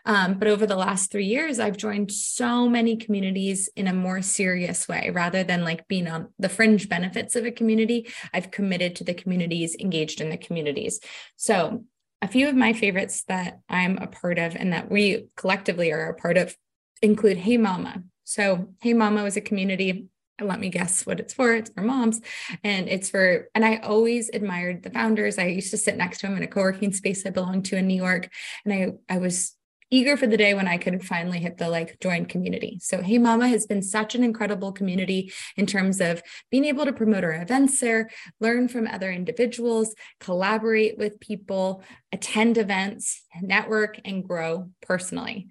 Um, 0.05 0.37
but 0.37 0.47
over 0.47 0.67
the 0.67 0.75
last 0.75 1.11
three 1.11 1.25
years, 1.25 1.59
I've 1.59 1.77
joined 1.77 2.11
so 2.11 2.69
many 2.69 2.97
communities 2.97 3.69
in 3.75 3.87
a 3.87 3.93
more 3.93 4.21
serious 4.21 4.87
way 4.87 5.09
rather 5.11 5.43
than 5.43 5.63
like 5.63 5.87
being 5.87 6.07
on 6.07 6.29
the 6.37 6.49
fringe 6.49 6.87
benefits 6.87 7.35
of 7.35 7.45
a 7.45 7.51
community. 7.51 8.11
I've 8.31 8.51
committed 8.51 8.95
to 8.97 9.03
the 9.03 9.15
communities, 9.15 9.75
engaged 9.79 10.21
in 10.21 10.29
the 10.29 10.37
communities. 10.37 10.99
So, 11.35 11.85
a 12.21 12.27
few 12.27 12.47
of 12.47 12.55
my 12.55 12.73
favorites 12.73 13.23
that 13.27 13.59
I'm 13.69 13.97
a 13.97 14.07
part 14.07 14.37
of 14.37 14.55
and 14.55 14.73
that 14.73 14.91
we 14.91 15.27
collectively 15.35 15.91
are 15.91 16.09
a 16.09 16.13
part 16.13 16.37
of 16.37 16.55
include 17.01 17.37
Hey 17.37 17.57
Mama. 17.57 18.03
So, 18.23 18.69
Hey 18.81 18.93
Mama 18.93 19.25
is 19.25 19.37
a 19.37 19.41
community 19.41 20.09
let 20.43 20.59
me 20.59 20.69
guess 20.69 21.05
what 21.05 21.19
it's 21.19 21.33
for. 21.33 21.53
It's 21.53 21.69
for 21.69 21.81
moms. 21.81 22.21
And 22.63 22.89
it's 22.89 23.09
for, 23.09 23.49
and 23.55 23.63
I 23.63 23.77
always 23.77 24.29
admired 24.33 24.83
the 24.83 24.89
founders. 24.89 25.37
I 25.37 25.47
used 25.47 25.71
to 25.71 25.77
sit 25.77 25.97
next 25.97 26.19
to 26.19 26.27
them 26.27 26.37
in 26.37 26.43
a 26.43 26.47
co-working 26.47 26.93
space 26.93 27.25
I 27.25 27.29
belonged 27.29 27.65
to 27.65 27.77
in 27.77 27.87
New 27.87 27.95
York. 27.95 28.29
And 28.65 28.73
I, 28.73 29.13
I 29.13 29.17
was 29.19 29.55
eager 29.91 30.15
for 30.15 30.25
the 30.25 30.38
day 30.38 30.53
when 30.53 30.67
I 30.67 30.77
could 30.77 31.03
finally 31.03 31.39
hit 31.39 31.57
the 31.57 31.69
like 31.69 32.00
join 32.00 32.25
community. 32.25 32.79
So 32.81 33.01
Hey 33.01 33.17
Mama 33.17 33.50
has 33.50 33.67
been 33.67 33.83
such 33.83 34.15
an 34.15 34.24
incredible 34.24 34.71
community 34.71 35.31
in 35.57 35.65
terms 35.65 36.00
of 36.00 36.24
being 36.50 36.65
able 36.65 36.86
to 36.86 36.93
promote 36.93 37.25
our 37.25 37.33
events 37.33 37.79
there, 37.81 38.10
learn 38.39 38.69
from 38.69 38.88
other 38.88 39.12
individuals, 39.12 39.93
collaborate 40.19 40.98
with 40.98 41.19
people, 41.19 41.83
attend 42.12 42.57
events, 42.57 43.24
network, 43.41 44.00
and 44.05 44.27
grow 44.27 44.69
personally. 44.81 45.50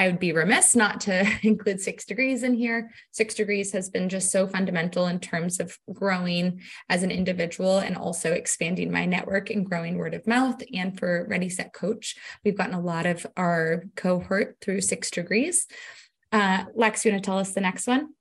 I 0.00 0.06
would 0.06 0.18
be 0.18 0.32
remiss 0.32 0.74
not 0.74 1.02
to 1.02 1.30
include 1.42 1.78
Six 1.78 2.06
Degrees 2.06 2.42
in 2.42 2.54
here. 2.54 2.90
Six 3.10 3.34
Degrees 3.34 3.70
has 3.72 3.90
been 3.90 4.08
just 4.08 4.30
so 4.30 4.46
fundamental 4.46 5.08
in 5.08 5.20
terms 5.20 5.60
of 5.60 5.76
growing 5.92 6.62
as 6.88 7.02
an 7.02 7.10
individual 7.10 7.80
and 7.80 7.98
also 7.98 8.32
expanding 8.32 8.90
my 8.90 9.04
network 9.04 9.50
and 9.50 9.68
growing 9.68 9.98
word 9.98 10.14
of 10.14 10.26
mouth. 10.26 10.62
And 10.72 10.98
for 10.98 11.26
Ready 11.28 11.50
Set 11.50 11.74
Coach, 11.74 12.16
we've 12.42 12.56
gotten 12.56 12.72
a 12.72 12.80
lot 12.80 13.04
of 13.04 13.26
our 13.36 13.84
cohort 13.94 14.56
through 14.62 14.80
Six 14.80 15.10
Degrees. 15.10 15.66
Uh, 16.32 16.64
Lex, 16.74 17.04
you 17.04 17.12
want 17.12 17.22
to 17.22 17.28
tell 17.28 17.38
us 17.38 17.52
the 17.52 17.60
next 17.60 17.86
one? 17.86 18.14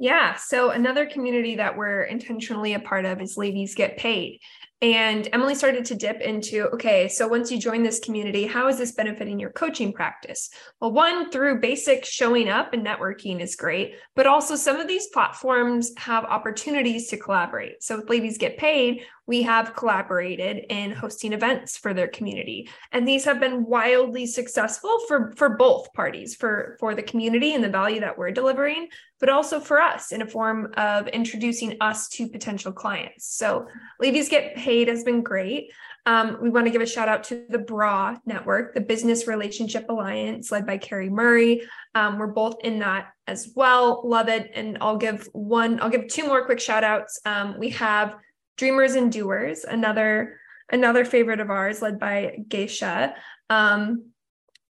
Yeah. 0.00 0.34
So 0.34 0.70
another 0.70 1.06
community 1.06 1.56
that 1.56 1.76
we're 1.76 2.02
intentionally 2.02 2.74
a 2.74 2.80
part 2.80 3.04
of 3.04 3.22
is 3.22 3.36
Ladies 3.36 3.76
Get 3.76 3.98
Paid. 3.98 4.40
And 4.82 5.28
Emily 5.34 5.54
started 5.54 5.84
to 5.86 5.94
dip 5.94 6.22
into 6.22 6.68
okay, 6.68 7.06
so 7.06 7.28
once 7.28 7.50
you 7.50 7.58
join 7.58 7.82
this 7.82 7.98
community, 7.98 8.46
how 8.46 8.68
is 8.68 8.78
this 8.78 8.92
benefiting 8.92 9.38
your 9.38 9.50
coaching 9.50 9.92
practice? 9.92 10.48
Well, 10.80 10.92
one, 10.92 11.30
through 11.30 11.60
basic 11.60 12.06
showing 12.06 12.48
up 12.48 12.72
and 12.72 12.84
networking 12.84 13.40
is 13.40 13.56
great, 13.56 13.96
but 14.16 14.26
also 14.26 14.56
some 14.56 14.76
of 14.76 14.88
these 14.88 15.08
platforms 15.08 15.92
have 15.98 16.24
opportunities 16.24 17.08
to 17.08 17.18
collaborate. 17.18 17.82
So, 17.82 17.98
with 17.98 18.08
Ladies 18.08 18.38
Get 18.38 18.56
Paid, 18.56 19.02
we 19.30 19.42
have 19.42 19.76
collaborated 19.76 20.66
in 20.70 20.90
hosting 20.90 21.32
events 21.32 21.76
for 21.76 21.94
their 21.94 22.08
community 22.08 22.68
and 22.90 23.06
these 23.06 23.24
have 23.24 23.38
been 23.38 23.64
wildly 23.64 24.26
successful 24.26 24.98
for 25.06 25.32
for 25.36 25.50
both 25.50 25.92
parties 25.92 26.34
for 26.34 26.76
for 26.80 26.96
the 26.96 27.02
community 27.02 27.54
and 27.54 27.62
the 27.62 27.68
value 27.68 28.00
that 28.00 28.18
we're 28.18 28.32
delivering 28.32 28.88
but 29.20 29.28
also 29.28 29.60
for 29.60 29.80
us 29.80 30.10
in 30.10 30.20
a 30.20 30.26
form 30.26 30.72
of 30.76 31.06
introducing 31.06 31.76
us 31.80 32.08
to 32.08 32.28
potential 32.28 32.72
clients 32.72 33.24
so 33.32 33.68
ladies 34.00 34.28
get 34.28 34.56
paid 34.56 34.88
has 34.88 35.04
been 35.04 35.22
great 35.22 35.70
um, 36.06 36.38
we 36.42 36.50
want 36.50 36.66
to 36.66 36.72
give 36.72 36.82
a 36.82 36.86
shout 36.86 37.08
out 37.08 37.24
to 37.24 37.44
the 37.50 37.58
BRA 37.58 38.20
network, 38.24 38.74
the 38.74 38.80
Business 38.80 39.26
Relationship 39.26 39.84
Alliance, 39.90 40.50
led 40.50 40.66
by 40.66 40.78
Carrie 40.78 41.10
Murray. 41.10 41.62
Um, 41.94 42.18
we're 42.18 42.26
both 42.26 42.56
in 42.64 42.78
that 42.78 43.12
as 43.26 43.52
well. 43.54 44.00
Love 44.02 44.28
it. 44.28 44.50
And 44.54 44.78
I'll 44.80 44.96
give 44.96 45.28
one, 45.32 45.78
I'll 45.80 45.90
give 45.90 46.08
two 46.08 46.26
more 46.26 46.46
quick 46.46 46.58
shout 46.58 46.84
outs. 46.84 47.20
Um, 47.26 47.58
we 47.58 47.68
have 47.70 48.16
Dreamers 48.60 48.94
and 48.94 49.10
Doers, 49.10 49.64
another 49.64 50.38
another 50.70 51.06
favorite 51.06 51.40
of 51.40 51.48
ours, 51.48 51.80
led 51.80 51.98
by 51.98 52.40
Gesche. 52.46 53.14
Um, 53.48 54.10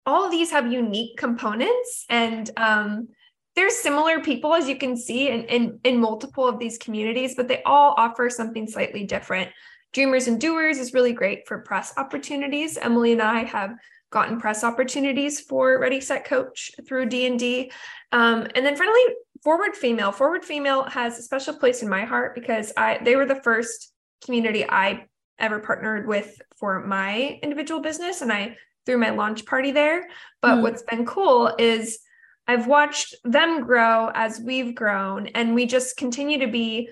all 0.05 0.29
these 0.29 0.51
have 0.51 0.71
unique 0.71 1.17
components 1.17 2.05
and 2.09 2.49
um, 2.55 3.09
there's 3.57 3.75
similar 3.75 4.21
people 4.21 4.53
as 4.53 4.69
you 4.69 4.77
can 4.77 4.95
see 4.95 5.27
in, 5.27 5.43
in 5.43 5.79
in 5.83 5.99
multiple 5.99 6.47
of 6.47 6.59
these 6.59 6.77
communities 6.77 7.35
but 7.35 7.49
they 7.49 7.61
all 7.63 7.93
offer 7.97 8.29
something 8.29 8.67
slightly 8.67 9.03
different. 9.03 9.51
Dreamers 9.91 10.29
and 10.29 10.39
doers 10.39 10.77
is 10.77 10.93
really 10.93 11.11
great 11.11 11.45
for 11.45 11.59
press 11.59 11.93
opportunities. 11.97 12.77
Emily 12.77 13.11
and 13.11 13.21
i 13.21 13.43
have 13.43 13.75
gotten 14.11 14.39
press 14.39 14.63
opportunities 14.63 15.41
for 15.41 15.77
ready 15.77 15.99
set 15.99 16.23
coach 16.23 16.71
through 16.87 17.07
d&d 17.07 17.69
um, 18.13 18.47
and 18.55 18.65
then 18.65 18.77
finally 18.77 19.03
Forward 19.43 19.75
Female. 19.75 20.11
Forward 20.11 20.45
Female 20.45 20.83
has 20.85 21.19
a 21.19 21.21
special 21.21 21.55
place 21.55 21.81
in 21.81 21.89
my 21.89 22.05
heart 22.05 22.33
because 22.33 22.71
I 22.77 22.99
they 23.03 23.15
were 23.15 23.25
the 23.25 23.41
first 23.41 23.91
community 24.23 24.65
I 24.67 25.05
ever 25.39 25.59
partnered 25.59 26.07
with 26.07 26.41
for 26.57 26.85
my 26.85 27.39
individual 27.43 27.81
business 27.81 28.21
and 28.21 28.31
I 28.31 28.55
threw 28.85 28.97
my 28.97 29.09
launch 29.09 29.45
party 29.45 29.71
there. 29.71 30.07
But 30.41 30.57
mm. 30.57 30.61
what's 30.61 30.83
been 30.83 31.05
cool 31.05 31.53
is 31.59 31.99
I've 32.47 32.67
watched 32.67 33.15
them 33.23 33.63
grow 33.63 34.11
as 34.13 34.39
we've 34.39 34.75
grown 34.75 35.27
and 35.27 35.55
we 35.55 35.65
just 35.65 35.97
continue 35.97 36.39
to 36.39 36.47
be 36.47 36.89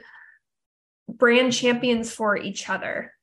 brand 1.07 1.53
champions 1.53 2.13
for 2.13 2.37
each 2.37 2.69
other, 2.69 3.13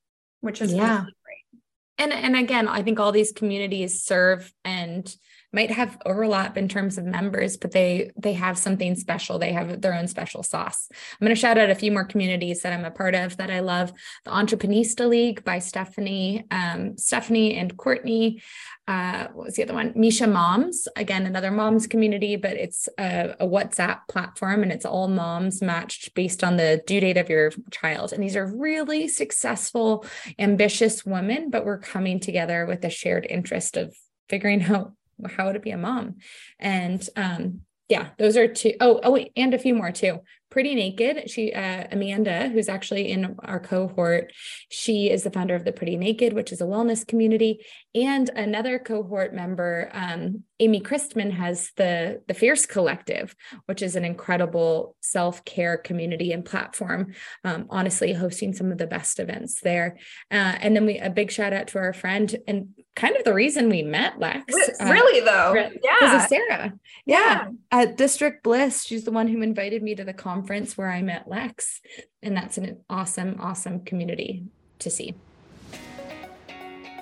which 0.40 0.60
is 0.60 0.72
yeah. 0.72 1.00
Really 1.00 1.14
great. 1.24 1.62
And 1.98 2.12
and 2.12 2.36
again, 2.36 2.68
I 2.68 2.82
think 2.82 2.98
all 2.98 3.12
these 3.12 3.32
communities 3.32 4.02
serve 4.02 4.52
and 4.64 5.14
might 5.52 5.70
have 5.70 5.98
overlap 6.04 6.56
in 6.56 6.68
terms 6.68 6.98
of 6.98 7.04
members 7.04 7.56
but 7.56 7.72
they 7.72 8.10
they 8.16 8.34
have 8.34 8.58
something 8.58 8.94
special. 8.94 9.38
They 9.38 9.52
have 9.52 9.80
their 9.80 9.94
own 9.94 10.08
special 10.08 10.42
sauce. 10.42 10.88
I'm 10.90 11.24
going 11.24 11.34
to 11.34 11.40
shout 11.40 11.58
out 11.58 11.70
a 11.70 11.74
few 11.74 11.92
more 11.92 12.04
communities 12.04 12.62
that 12.62 12.72
i'm 12.72 12.84
a 12.84 12.90
part 12.90 13.14
of 13.14 13.36
that 13.38 13.50
i 13.50 13.60
love. 13.60 13.92
The 14.24 14.30
entreprenista 14.30 15.08
league 15.08 15.44
by 15.44 15.58
stephanie 15.58 16.44
um, 16.50 16.96
stephanie 16.96 17.56
and 17.56 17.76
courtney. 17.76 18.42
Uh, 18.86 19.28
what 19.34 19.44
was 19.44 19.56
the 19.56 19.62
other 19.62 19.74
one? 19.74 19.92
Misha 19.94 20.26
Moms, 20.26 20.88
again, 20.96 21.26
another 21.26 21.50
moms 21.50 21.86
community, 21.86 22.36
but 22.36 22.56
it's 22.56 22.88
a, 22.98 23.34
a, 23.38 23.46
WhatsApp 23.46 24.08
platform 24.08 24.62
and 24.62 24.72
it's 24.72 24.86
all 24.86 25.08
moms 25.08 25.60
matched 25.60 26.14
based 26.14 26.42
on 26.42 26.56
the 26.56 26.82
due 26.86 26.98
date 26.98 27.18
of 27.18 27.28
your 27.28 27.52
child. 27.70 28.14
And 28.14 28.22
these 28.22 28.34
are 28.34 28.46
really 28.46 29.06
successful, 29.06 30.06
ambitious 30.38 31.04
women, 31.04 31.50
but 31.50 31.66
we're 31.66 31.78
coming 31.78 32.18
together 32.18 32.64
with 32.64 32.82
a 32.82 32.88
shared 32.88 33.26
interest 33.28 33.76
of 33.76 33.94
figuring 34.30 34.62
out 34.62 34.92
how 35.30 35.46
would 35.46 35.56
it 35.56 35.62
be 35.62 35.70
a 35.70 35.78
mom? 35.78 36.16
And 36.58 37.06
um, 37.16 37.60
yeah, 37.88 38.08
those 38.18 38.36
are 38.36 38.46
two. 38.46 38.74
Oh, 38.80 39.00
oh, 39.02 39.12
wait, 39.12 39.32
and 39.34 39.54
a 39.54 39.58
few 39.58 39.74
more 39.74 39.90
too. 39.90 40.20
Pretty 40.50 40.74
Naked. 40.74 41.30
She, 41.30 41.52
uh, 41.52 41.84
Amanda, 41.90 42.48
who's 42.48 42.68
actually 42.68 43.10
in 43.10 43.36
our 43.44 43.60
cohort, 43.60 44.32
she 44.70 45.10
is 45.10 45.22
the 45.22 45.30
founder 45.30 45.54
of 45.54 45.64
the 45.64 45.72
Pretty 45.72 45.96
Naked, 45.96 46.32
which 46.32 46.52
is 46.52 46.60
a 46.60 46.64
wellness 46.64 47.06
community. 47.06 47.64
And 47.94 48.28
another 48.30 48.78
cohort 48.78 49.34
member, 49.34 49.90
um, 49.92 50.44
Amy 50.60 50.80
Christman, 50.80 51.32
has 51.32 51.70
the 51.76 52.22
the 52.28 52.34
Fierce 52.34 52.66
Collective, 52.66 53.34
which 53.66 53.82
is 53.82 53.96
an 53.96 54.04
incredible 54.04 54.96
self 55.00 55.44
care 55.44 55.78
community 55.78 56.32
and 56.32 56.44
platform. 56.44 57.14
Um, 57.44 57.66
honestly, 57.70 58.12
hosting 58.12 58.52
some 58.52 58.70
of 58.70 58.78
the 58.78 58.86
best 58.86 59.18
events 59.18 59.60
there. 59.60 59.98
Uh, 60.30 60.56
and 60.60 60.76
then 60.76 60.84
we 60.84 60.98
a 60.98 61.10
big 61.10 61.30
shout 61.30 61.54
out 61.54 61.68
to 61.68 61.78
our 61.78 61.94
friend 61.94 62.36
and 62.46 62.68
kind 62.98 63.16
of 63.16 63.24
the 63.24 63.32
reason 63.34 63.68
we 63.68 63.82
met 63.82 64.18
Lex. 64.18 64.52
Really 64.80 65.22
uh, 65.22 65.24
though, 65.24 65.54
yeah, 65.54 65.70
Because 65.98 66.24
of 66.24 66.28
Sarah. 66.28 66.72
Yeah. 67.06 67.18
yeah, 67.18 67.48
at 67.70 67.96
District 67.96 68.42
Bliss, 68.42 68.84
she's 68.84 69.04
the 69.04 69.12
one 69.12 69.28
who 69.28 69.40
invited 69.40 69.82
me 69.82 69.94
to 69.94 70.04
the 70.04 70.12
conference 70.12 70.48
conference 70.58 70.78
where 70.78 70.90
I 70.90 71.02
met 71.02 71.28
Lex. 71.28 71.80
And 72.22 72.36
that's 72.36 72.58
an 72.58 72.78
awesome, 72.88 73.36
awesome 73.40 73.84
community 73.84 74.44
to 74.78 74.90
see. 74.90 75.14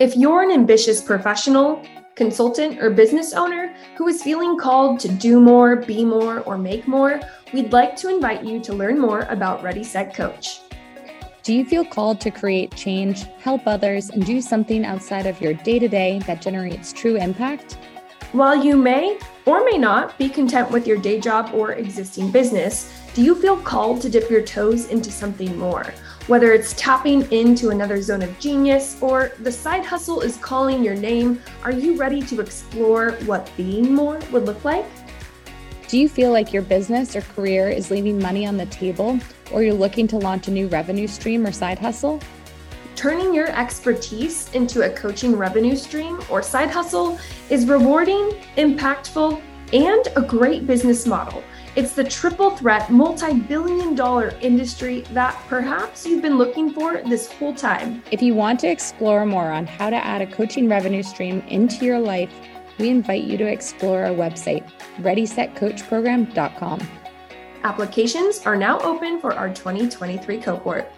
If 0.00 0.16
you're 0.16 0.42
an 0.42 0.50
ambitious 0.50 1.00
professional, 1.00 1.82
consultant, 2.14 2.82
or 2.82 2.90
business 2.90 3.32
owner 3.32 3.74
who 3.96 4.08
is 4.08 4.22
feeling 4.22 4.58
called 4.58 5.00
to 5.00 5.08
do 5.08 5.40
more, 5.40 5.76
be 5.76 6.04
more, 6.04 6.40
or 6.40 6.58
make 6.58 6.86
more, 6.86 7.20
we'd 7.52 7.72
like 7.72 7.96
to 7.96 8.08
invite 8.08 8.44
you 8.44 8.60
to 8.60 8.72
learn 8.74 8.98
more 8.98 9.20
about 9.28 9.62
Ready 9.62 9.84
Set 9.84 10.14
Coach. 10.14 10.60
Do 11.46 11.54
you 11.54 11.64
feel 11.64 11.84
called 11.84 12.20
to 12.22 12.32
create 12.32 12.74
change, 12.74 13.22
help 13.38 13.68
others, 13.68 14.10
and 14.10 14.26
do 14.26 14.40
something 14.40 14.84
outside 14.84 15.26
of 15.26 15.40
your 15.40 15.54
day 15.54 15.78
to 15.78 15.86
day 15.86 16.18
that 16.26 16.42
generates 16.42 16.92
true 16.92 17.14
impact? 17.14 17.74
While 18.32 18.64
you 18.64 18.76
may 18.76 19.20
or 19.44 19.64
may 19.64 19.78
not 19.78 20.18
be 20.18 20.28
content 20.28 20.72
with 20.72 20.88
your 20.88 20.98
day 20.98 21.20
job 21.20 21.54
or 21.54 21.74
existing 21.74 22.32
business, 22.32 22.92
do 23.14 23.22
you 23.22 23.36
feel 23.36 23.56
called 23.58 24.02
to 24.02 24.08
dip 24.08 24.28
your 24.28 24.42
toes 24.42 24.88
into 24.88 25.12
something 25.12 25.56
more? 25.56 25.94
Whether 26.26 26.52
it's 26.52 26.72
tapping 26.72 27.30
into 27.30 27.70
another 27.70 28.02
zone 28.02 28.22
of 28.22 28.36
genius 28.40 29.00
or 29.00 29.30
the 29.38 29.52
side 29.52 29.84
hustle 29.84 30.22
is 30.22 30.38
calling 30.38 30.82
your 30.82 30.96
name, 30.96 31.40
are 31.62 31.70
you 31.70 31.96
ready 31.96 32.22
to 32.22 32.40
explore 32.40 33.12
what 33.24 33.48
being 33.56 33.94
more 33.94 34.18
would 34.32 34.46
look 34.46 34.64
like? 34.64 34.86
Do 35.88 35.98
you 35.98 36.08
feel 36.08 36.32
like 36.32 36.52
your 36.52 36.62
business 36.62 37.14
or 37.14 37.20
career 37.20 37.68
is 37.68 37.92
leaving 37.92 38.18
money 38.18 38.44
on 38.44 38.56
the 38.56 38.66
table, 38.66 39.20
or 39.52 39.62
you're 39.62 39.72
looking 39.72 40.08
to 40.08 40.16
launch 40.16 40.48
a 40.48 40.50
new 40.50 40.66
revenue 40.66 41.06
stream 41.06 41.46
or 41.46 41.52
side 41.52 41.78
hustle? 41.78 42.20
Turning 42.96 43.32
your 43.32 43.50
expertise 43.50 44.52
into 44.52 44.82
a 44.82 44.90
coaching 44.90 45.36
revenue 45.36 45.76
stream 45.76 46.18
or 46.28 46.42
side 46.42 46.70
hustle 46.70 47.20
is 47.50 47.66
rewarding, 47.66 48.30
impactful, 48.56 49.40
and 49.72 50.08
a 50.16 50.22
great 50.22 50.66
business 50.66 51.06
model 51.06 51.42
it's 51.76 51.92
the 51.92 52.04
triple 52.04 52.56
threat, 52.56 52.90
multi 52.90 53.34
billion 53.34 53.94
dollar 53.94 54.32
industry 54.40 55.02
that 55.12 55.38
perhaps 55.46 56.06
you've 56.06 56.22
been 56.22 56.38
looking 56.38 56.70
for 56.70 57.02
this 57.02 57.30
whole 57.30 57.54
time. 57.54 58.02
If 58.10 58.22
you 58.22 58.34
want 58.34 58.60
to 58.60 58.68
explore 58.68 59.26
more 59.26 59.50
on 59.50 59.66
how 59.66 59.90
to 59.90 59.96
add 59.96 60.22
a 60.22 60.26
coaching 60.26 60.70
revenue 60.70 61.02
stream 61.02 61.40
into 61.48 61.84
your 61.84 61.98
life, 61.98 62.30
we 62.78 62.88
invite 62.88 63.24
you 63.24 63.36
to 63.38 63.46
explore 63.46 64.04
our 64.04 64.14
website, 64.14 64.68
readysetcoachprogram.com. 64.98 66.88
Applications 67.64 68.40
are 68.46 68.56
now 68.56 68.78
open 68.80 69.20
for 69.20 69.32
our 69.34 69.48
2023 69.48 70.38
cohort. 70.38 70.88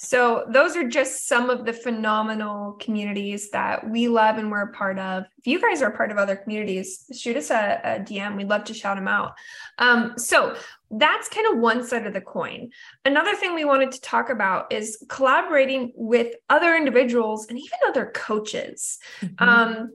So, 0.00 0.44
those 0.48 0.76
are 0.76 0.88
just 0.88 1.26
some 1.26 1.50
of 1.50 1.64
the 1.64 1.72
phenomenal 1.72 2.74
communities 2.74 3.50
that 3.50 3.90
we 3.90 4.06
love 4.06 4.38
and 4.38 4.48
we're 4.48 4.70
a 4.70 4.72
part 4.72 4.96
of. 4.96 5.24
If 5.38 5.48
you 5.48 5.60
guys 5.60 5.82
are 5.82 5.90
part 5.90 6.12
of 6.12 6.18
other 6.18 6.36
communities, 6.36 7.04
shoot 7.18 7.36
us 7.36 7.50
a, 7.50 7.80
a 7.82 7.88
DM. 7.98 8.36
We'd 8.36 8.48
love 8.48 8.62
to 8.66 8.74
shout 8.74 8.96
them 8.96 9.08
out. 9.08 9.32
Um, 9.78 10.14
so, 10.16 10.54
that's 10.92 11.28
kind 11.28 11.48
of 11.52 11.58
one 11.58 11.84
side 11.84 12.06
of 12.06 12.12
the 12.12 12.20
coin. 12.20 12.70
Another 13.04 13.34
thing 13.34 13.56
we 13.56 13.64
wanted 13.64 13.90
to 13.90 14.00
talk 14.00 14.30
about 14.30 14.72
is 14.72 15.04
collaborating 15.08 15.90
with 15.96 16.36
other 16.48 16.76
individuals 16.76 17.48
and 17.48 17.58
even 17.58 17.78
other 17.88 18.12
coaches. 18.14 19.00
Mm-hmm. 19.20 19.48
Um, 19.48 19.90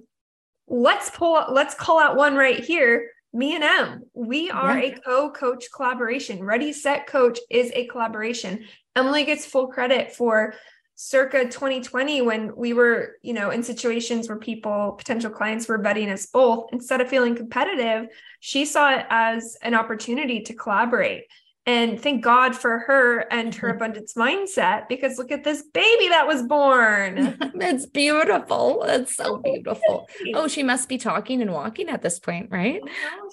let's 0.68 1.10
pull, 1.10 1.46
let's 1.50 1.76
call 1.76 2.00
out 2.00 2.16
one 2.16 2.36
right 2.36 2.64
here 2.64 3.10
me 3.34 3.56
and 3.56 3.64
Em, 3.64 4.04
we 4.14 4.52
are 4.52 4.78
yeah. 4.78 4.94
a 4.94 5.00
co-coach 5.00 5.66
collaboration. 5.76 6.44
Ready 6.44 6.72
Set 6.72 7.08
Coach 7.08 7.40
is 7.50 7.72
a 7.74 7.88
collaboration. 7.88 8.66
Emily 8.96 9.26
gets 9.26 9.44
full 9.44 9.68
credit 9.68 10.14
for 10.14 10.54
circa 10.96 11.46
2020 11.46 12.22
when 12.22 12.56
we 12.56 12.74
were, 12.74 13.16
you 13.24 13.34
know, 13.34 13.50
in 13.50 13.64
situations 13.64 14.30
where 14.30 14.38
people, 14.38 14.92
potential 14.92 15.32
clients 15.32 15.68
were 15.68 15.80
betting 15.80 16.12
us 16.12 16.28
both. 16.28 16.70
Instead 16.72 17.02
of 17.02 17.10
feeling 17.10 17.36
competitive, 17.36 18.08
she 18.40 18.66
saw 18.66 18.94
it 18.94 19.06
as 19.10 19.58
an 19.64 19.74
opportunity 19.74 20.42
to 20.42 20.54
collaborate. 20.54 21.24
And 21.66 22.02
thank 22.02 22.24
God 22.24 22.56
for 22.56 22.80
her 22.80 23.20
and 23.32 23.56
her 23.56 23.70
mm-hmm. 23.70 23.78
abundance 23.78 24.16
mindset 24.16 24.90
because 24.90 25.18
look 25.18 25.32
at 25.32 25.46
this 25.46 25.64
baby 25.74 26.10
that 26.10 26.28
was 26.28 26.44
born. 26.44 27.38
it's 27.56 27.86
beautiful. 27.86 28.84
It's 28.84 29.16
so 29.16 29.38
oh, 29.38 29.42
beautiful. 29.42 30.10
Oh, 30.34 30.50
she 30.50 30.62
must 30.62 30.90
be 30.90 30.98
talking 30.98 31.42
and 31.42 31.54
walking 31.54 31.88
at 31.88 32.02
this 32.02 32.20
point, 32.20 32.50
right? 32.52 32.82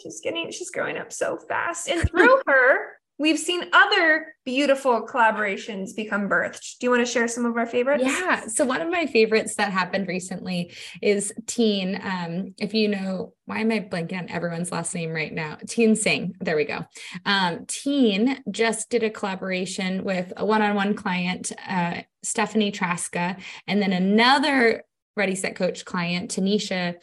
she's 0.01 0.21
getting, 0.21 0.53
she's 0.53 0.71
growing 0.71 0.97
up 0.97 1.13
so 1.13 1.39
fast. 1.49 1.89
And 1.89 2.09
through 2.11 2.41
her, 2.47 3.00
we've 3.21 3.39
seen 3.39 3.69
other 3.75 4.35
beautiful 4.47 5.07
collaborations 5.07 5.95
become 5.95 6.27
birthed. 6.27 6.79
Do 6.79 6.87
you 6.87 6.91
want 6.91 7.07
to 7.07 7.13
share 7.13 7.29
some 7.29 7.45
of 7.45 7.55
our 7.59 7.67
favorites? 7.67 8.03
Yeah. 8.03 8.47
So 8.47 8.65
one 8.65 8.81
of 8.81 8.91
my 8.91 9.05
favorites 9.05 9.57
that 9.57 9.71
happened 9.71 10.09
recently 10.09 10.75
is 11.03 11.31
Teen. 11.47 12.01
Um, 12.03 12.55
if 12.59 12.73
you 12.73 12.89
know, 12.89 13.35
why 13.45 13.59
am 13.59 13.71
I 13.71 13.81
blanking 13.81 14.19
on 14.19 14.31
everyone's 14.31 14.73
last 14.73 14.95
name 14.95 15.11
right 15.11 15.33
now? 15.33 15.59
Teen 15.69 15.95
Singh. 15.95 16.35
There 16.41 16.57
we 16.57 16.65
go. 16.65 16.81
Um, 17.27 17.67
Teen 17.67 18.43
just 18.51 18.89
did 18.89 19.03
a 19.03 19.11
collaboration 19.11 20.03
with 20.03 20.33
a 20.39 20.47
one-on-one 20.47 20.95
client, 20.95 21.53
uh, 21.69 22.01
Stephanie 22.23 22.73
Traska, 22.73 23.39
and 23.67 23.83
then 23.83 23.93
another 23.93 24.83
Ready 25.15 25.35
Set 25.35 25.57
Coach 25.57 25.85
client, 25.85 26.31
Tanisha 26.31 26.95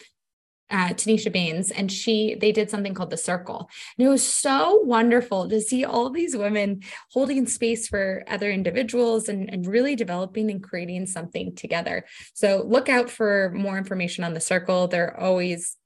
uh, 0.69 0.89
Tanisha 0.89 1.31
Baines, 1.31 1.71
and 1.71 1.91
she 1.91 2.35
they 2.35 2.51
did 2.51 2.69
something 2.69 2.93
called 2.93 3.09
the 3.09 3.17
Circle, 3.17 3.69
and 3.97 4.07
it 4.07 4.09
was 4.09 4.27
so 4.27 4.81
wonderful 4.83 5.47
to 5.49 5.61
see 5.61 5.85
all 5.85 6.09
these 6.09 6.35
women 6.35 6.81
holding 7.11 7.45
space 7.47 7.87
for 7.87 8.23
other 8.27 8.51
individuals 8.51 9.29
and, 9.29 9.49
and 9.51 9.65
really 9.67 9.95
developing 9.95 10.51
and 10.51 10.63
creating 10.63 11.05
something 11.05 11.55
together. 11.55 12.05
So 12.33 12.63
look 12.67 12.89
out 12.89 13.09
for 13.09 13.51
more 13.55 13.77
information 13.77 14.23
on 14.23 14.33
the 14.33 14.39
Circle. 14.39 14.87
They're 14.87 15.17
always 15.19 15.77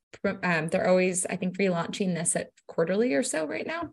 um, 0.44 0.68
they're 0.68 0.88
always, 0.88 1.26
I 1.26 1.36
think, 1.36 1.58
relaunching 1.58 2.16
this 2.16 2.36
at 2.36 2.52
quarterly 2.68 3.14
or 3.14 3.24
so 3.24 3.46
right 3.46 3.68
now. 3.68 3.90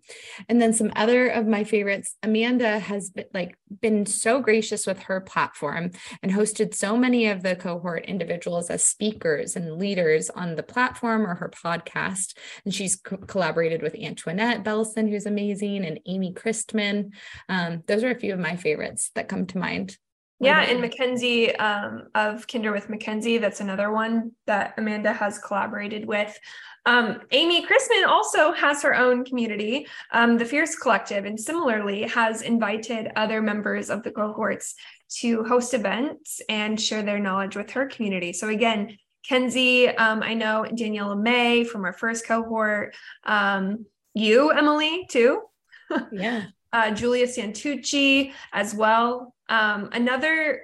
And 0.49 0.61
then 0.61 0.73
some 0.73 0.93
other 0.95 1.29
of 1.29 1.47
my 1.47 1.65
favorites, 1.65 2.17
Amanda 2.23 2.79
has 2.79 3.11
been 3.11 3.27
like 3.35 3.57
been 3.81 4.07
so 4.07 4.41
gracious 4.41 4.87
with 4.87 5.01
her 5.01 5.21
platform 5.21 5.91
and 6.23 6.33
hosted 6.33 6.75
so 6.75 6.97
many 6.97 7.27
of 7.27 7.43
the 7.43 7.57
cohort 7.57 8.05
individuals 8.07 8.71
as 8.71 8.85
speakers 8.85 9.57
and 9.57 9.79
leaders 9.79 10.31
on 10.31 10.55
the 10.55 10.63
platform 10.63 11.27
or 11.27 11.35
her 11.35 11.51
podcast. 11.51 12.37
And 12.65 12.73
she's 12.73 12.97
co- 12.97 13.17
collaborated 13.17 13.83
with 13.83 13.97
Antoinette 13.97 14.65
Belson, 14.65 15.09
who's 15.09 15.27
amazing, 15.27 15.85
and 15.85 16.01
Amy 16.07 16.33
Christman. 16.33 17.13
Um, 17.49 17.83
those 17.87 18.05
are 18.05 18.11
a 18.11 18.19
few 18.19 18.33
of 18.33 18.39
my 18.39 18.57
favorites 18.57 19.11
that 19.15 19.29
come 19.29 19.47
to 19.47 19.59
mind. 19.59 19.97
Yeah, 20.41 20.61
and 20.61 20.81
Mackenzie 20.81 21.55
um, 21.57 22.09
of 22.15 22.47
Kinder 22.47 22.73
with 22.73 22.89
Mackenzie, 22.89 23.39
that's 23.39 23.61
another 23.61 23.91
one 23.91 24.33
that 24.47 24.75
Amanda 24.79 25.13
has 25.13 25.39
collaborated 25.39 26.07
with. 26.07 26.39
Um, 26.87 27.21
Amy 27.33 27.67
Christman 27.67 28.07
also 28.07 28.53
has 28.53 28.83
her 28.83 28.95
own 28.95 29.25
community, 29.25 29.87
um, 30.13 30.39
the 30.39 30.45
Fierce 30.45 30.77
Collective, 30.77 31.25
and 31.25 31.39
similarly 31.39 32.03
has 32.03 32.43
invited 32.43 33.11
other 33.17 33.43
members 33.43 33.91
of 33.91 34.05
the 34.05 34.13
cohorts 34.13 34.75
to 35.19 35.43
host 35.45 35.75
events 35.75 36.41
and 36.49 36.81
share 36.81 37.03
their 37.03 37.19
knowledge 37.19 37.57
with 37.57 37.71
her 37.73 37.87
community. 37.87 38.33
So 38.33 38.49
again, 38.49 38.97
Kenzie, 39.29 39.89
um, 39.89 40.23
I 40.23 40.35
know 40.35 40.65
Daniela 40.71 41.21
May 41.21 41.65
from 41.65 41.85
our 41.85 41.93
first 41.93 42.27
cohort, 42.27 42.95
um, 43.25 43.87
you, 44.15 44.51
Emily, 44.51 45.07
too. 45.11 45.43
Yeah. 46.13 46.45
uh, 46.73 46.91
Julia 46.93 47.27
Santucci 47.27 48.33
as 48.53 48.75
well. 48.75 49.35
Um, 49.49 49.89
another 49.93 50.63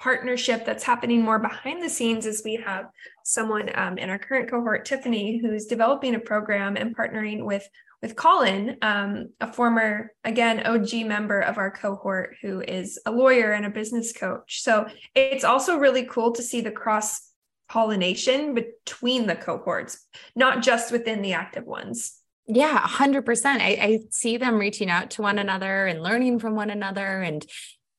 partnership 0.00 0.64
that's 0.64 0.82
happening 0.82 1.22
more 1.22 1.38
behind 1.38 1.82
the 1.82 1.90
scenes 1.90 2.24
is 2.24 2.42
we 2.44 2.56
have 2.56 2.86
someone 3.22 3.70
um, 3.74 3.98
in 3.98 4.08
our 4.08 4.18
current 4.18 4.50
cohort, 4.50 4.86
Tiffany, 4.86 5.38
who's 5.38 5.66
developing 5.66 6.14
a 6.14 6.20
program 6.20 6.76
and 6.76 6.96
partnering 6.96 7.44
with 7.44 7.68
with 8.02 8.16
Colin, 8.16 8.78
um, 8.80 9.28
a 9.40 9.52
former, 9.52 10.12
again, 10.24 10.66
OG 10.66 11.06
member 11.06 11.40
of 11.40 11.58
our 11.58 11.70
cohort 11.70 12.36
who 12.40 12.62
is 12.62 12.98
a 13.04 13.10
lawyer 13.10 13.52
and 13.52 13.66
a 13.66 13.70
business 13.70 14.12
coach. 14.12 14.62
So 14.62 14.86
it's 15.14 15.44
also 15.44 15.76
really 15.76 16.04
cool 16.04 16.32
to 16.32 16.42
see 16.42 16.62
the 16.62 16.70
cross 16.70 17.30
pollination 17.68 18.54
between 18.54 19.26
the 19.26 19.36
cohorts, 19.36 20.06
not 20.34 20.62
just 20.62 20.92
within 20.92 21.20
the 21.20 21.34
active 21.34 21.66
ones. 21.66 22.19
Yeah, 22.52 22.80
100%. 22.80 23.46
I, 23.46 23.78
I 23.80 23.98
see 24.10 24.36
them 24.36 24.58
reaching 24.58 24.90
out 24.90 25.10
to 25.12 25.22
one 25.22 25.38
another 25.38 25.86
and 25.86 26.02
learning 26.02 26.40
from 26.40 26.56
one 26.56 26.70
another 26.70 27.22
and 27.22 27.46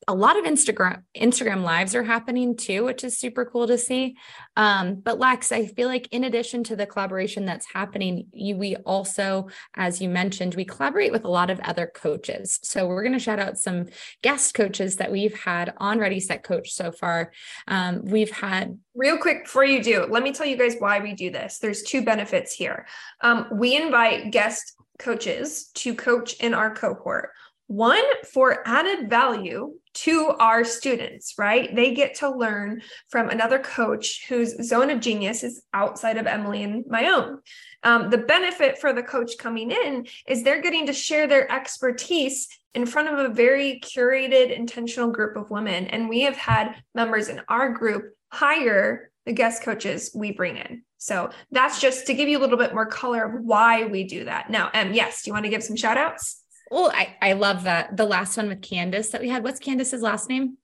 a 0.08 0.16
lot 0.16 0.38
of 0.38 0.46
Instagram 0.46 1.04
Instagram 1.16 1.64
lives 1.64 1.94
are 1.94 2.04
happening 2.04 2.56
too, 2.56 2.84
which 2.84 3.04
is 3.04 3.20
super 3.20 3.46
cool 3.46 3.68
to 3.68 3.78
see. 3.78 4.16
Um, 4.58 4.96
but 4.96 5.20
Lex, 5.20 5.52
I 5.52 5.68
feel 5.68 5.88
like 5.88 6.08
in 6.12 6.24
addition 6.24 6.64
to 6.66 6.76
the 6.76 6.88
collaboration 6.88 7.46
that's 7.46 7.72
happening, 7.72 8.28
you, 8.34 8.58
we 8.58 8.76
also, 8.78 9.48
as 9.76 10.02
you 10.02 10.10
mentioned, 10.10 10.56
we 10.56 10.66
collaborate 10.66 11.12
with 11.12 11.24
a 11.24 11.30
lot 11.30 11.50
of 11.50 11.60
other 11.62 11.92
coaches. 11.94 12.60
So 12.64 12.88
we're 12.88 13.04
going 13.04 13.14
to 13.14 13.20
shout 13.20 13.40
out 13.40 13.58
some 13.58 13.88
guest 14.24 14.54
coaches 14.54 14.96
that 14.96 15.12
we've 15.12 15.38
had 15.40 15.74
on 15.78 16.00
Ready 16.00 16.20
Set 16.20 16.44
Coach 16.44 16.72
so 16.72 16.92
far. 16.92 17.32
Um, 17.68 18.02
we've 18.04 18.32
had 18.32 18.78
real 18.96 19.18
quick 19.18 19.46
before 19.46 19.66
you 19.66 19.84
do, 19.84 20.06
let 20.10 20.24
me 20.24 20.34
tell 20.34 20.48
you 20.48 20.58
guys 20.58 20.76
why 20.80 21.00
we 21.00 21.14
do 21.14 21.30
this. 21.30 21.60
There's 21.60 21.84
two 21.84 22.04
benefits 22.04 22.54
here. 22.54 22.88
Um, 23.22 23.48
we 23.52 23.76
invite 23.76 24.32
guest 24.32 24.76
coaches 25.00 25.72
to 25.74 25.96
coach 25.96 26.34
in 26.40 26.54
our 26.54 26.74
cohort. 26.74 27.32
One 27.72 28.04
for 28.34 28.68
added 28.68 29.10
value 29.10 29.76
to 29.94 30.36
our 30.40 30.66
students, 30.66 31.36
right? 31.38 31.74
They 31.74 31.94
get 31.94 32.16
to 32.16 32.30
learn 32.30 32.82
from 33.08 33.30
another 33.30 33.60
coach 33.60 34.26
whose 34.28 34.62
zone 34.62 34.90
of 34.90 35.00
genius 35.00 35.42
is 35.42 35.64
outside 35.74 36.18
of 36.18 36.28
Emily 36.28 36.64
and 36.64 36.84
my 36.90 37.08
own. 37.08 37.40
Um, 37.84 38.10
the 38.10 38.18
benefit 38.18 38.78
for 38.78 38.92
the 38.92 39.02
coach 39.02 39.38
coming 39.40 39.72
in 39.72 40.06
is 40.28 40.44
they're 40.44 40.62
getting 40.62 40.88
to 40.88 40.94
share 40.94 41.28
their 41.28 41.50
expertise 41.50 42.50
in 42.76 42.86
front 42.86 43.08
of 43.08 43.20
a 43.20 43.34
very 43.34 43.80
curated, 43.80 44.54
intentional 44.54 45.10
group 45.10 45.38
of 45.38 45.50
women. 45.50 45.88
And 45.88 46.10
we 46.10 46.24
have 46.24 46.36
had 46.36 46.76
members 46.94 47.30
in 47.30 47.40
our 47.48 47.70
group 47.70 48.04
hire 48.34 49.12
the 49.26 49.32
guest 49.32 49.64
coaches 49.64 50.12
we 50.14 50.34
bring 50.34 50.58
in. 50.58 50.84
So 50.98 51.30
that's 51.52 51.80
just 51.80 52.06
to 52.08 52.14
give 52.14 52.28
you 52.28 52.38
a 52.38 52.42
little 52.42 52.58
bit 52.58 52.74
more 52.74 52.86
color 52.86 53.24
of 53.24 53.46
why 53.46 53.86
we 53.86 54.04
do 54.04 54.26
that. 54.26 54.50
Now, 54.50 54.70
um, 54.74 54.92
yes, 54.92 55.24
do 55.24 55.30
you 55.30 55.34
want 55.34 55.46
to 55.46 55.50
give 55.50 55.64
some 55.64 55.78
shout 55.78 55.98
outs? 55.98 56.41
Well, 56.72 56.90
I, 56.96 57.16
I 57.22 57.34
love 57.34 57.66
that. 57.66 57.98
The 57.98 58.06
last 58.06 58.38
one 58.38 58.48
with 58.48 58.62
Candace 58.62 59.10
that 59.10 59.20
we 59.20 59.28
had. 59.28 59.44
What's 59.44 59.60
Candace's 59.60 60.02
last 60.02 60.30
name? 60.30 60.58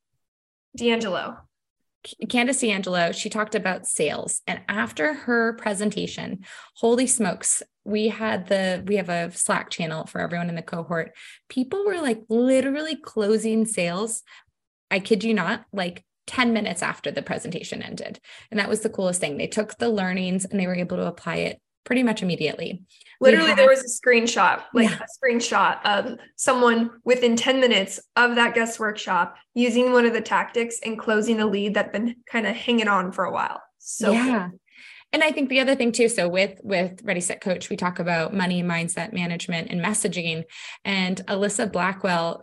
D'Angelo. 0.75 1.39
Candace 2.29 2.61
D'Angelo, 2.61 3.11
she 3.11 3.29
talked 3.29 3.55
about 3.55 3.85
sales. 3.85 4.41
And 4.47 4.61
after 4.69 5.13
her 5.13 5.53
presentation, 5.53 6.45
holy 6.75 7.07
smokes, 7.07 7.61
we 7.83 8.07
had 8.07 8.47
the, 8.47 8.83
we 8.87 8.95
have 8.95 9.09
a 9.09 9.31
Slack 9.31 9.69
channel 9.69 10.05
for 10.05 10.21
everyone 10.21 10.47
in 10.47 10.55
the 10.55 10.61
cohort. 10.61 11.11
People 11.49 11.85
were 11.85 11.99
like 11.99 12.21
literally 12.29 12.95
closing 12.95 13.65
sales. 13.65 14.23
I 14.89 14.99
kid 14.99 15.25
you 15.25 15.33
not, 15.33 15.65
like 15.73 16.05
10 16.27 16.53
minutes 16.53 16.81
after 16.81 17.11
the 17.11 17.21
presentation 17.21 17.81
ended. 17.81 18.21
And 18.49 18.61
that 18.61 18.69
was 18.69 18.79
the 18.79 18.89
coolest 18.89 19.19
thing. 19.19 19.35
They 19.35 19.47
took 19.47 19.77
the 19.77 19.89
learnings 19.89 20.45
and 20.45 20.57
they 20.57 20.67
were 20.67 20.75
able 20.75 20.97
to 20.97 21.07
apply 21.07 21.37
it 21.37 21.61
pretty 21.87 22.03
much 22.03 22.21
immediately. 22.21 22.83
Literally, 23.19 23.49
had, 23.49 23.57
there 23.57 23.69
was 23.69 23.79
a 23.79 24.07
screenshot, 24.07 24.61
like 24.73 24.89
yeah. 24.89 24.99
a 24.99 25.25
screenshot 25.25 25.83
of 25.85 26.19
someone 26.35 26.91
within 27.03 27.35
10 27.35 27.59
minutes 27.59 27.99
of 28.15 28.35
that 28.35 28.53
guest 28.53 28.79
workshop 28.79 29.37
using 29.55 29.93
one 29.93 30.05
of 30.05 30.13
the 30.13 30.21
tactics 30.21 30.77
and 30.83 30.99
closing 30.99 31.39
a 31.39 31.47
lead 31.47 31.73
that 31.73 31.93
been 31.93 32.17
kind 32.29 32.45
of 32.45 32.55
hanging 32.55 32.89
on 32.89 33.11
for 33.11 33.23
a 33.23 33.31
while. 33.31 33.61
So 33.79 34.11
yeah. 34.11 34.49
Cool. 34.49 34.59
And 35.13 35.23
I 35.23 35.31
think 35.31 35.49
the 35.49 35.61
other 35.61 35.73
thing 35.73 35.93
too, 35.93 36.09
so 36.09 36.27
with 36.27 36.59
with 36.61 37.01
Ready 37.03 37.21
Set 37.21 37.39
Coach, 37.39 37.69
we 37.69 37.77
talk 37.77 37.99
about 37.99 38.33
money, 38.33 38.61
mindset 38.61 39.13
management, 39.13 39.71
and 39.71 39.81
messaging. 39.81 40.43
And 40.83 41.25
Alyssa 41.27 41.71
Blackwell 41.71 42.41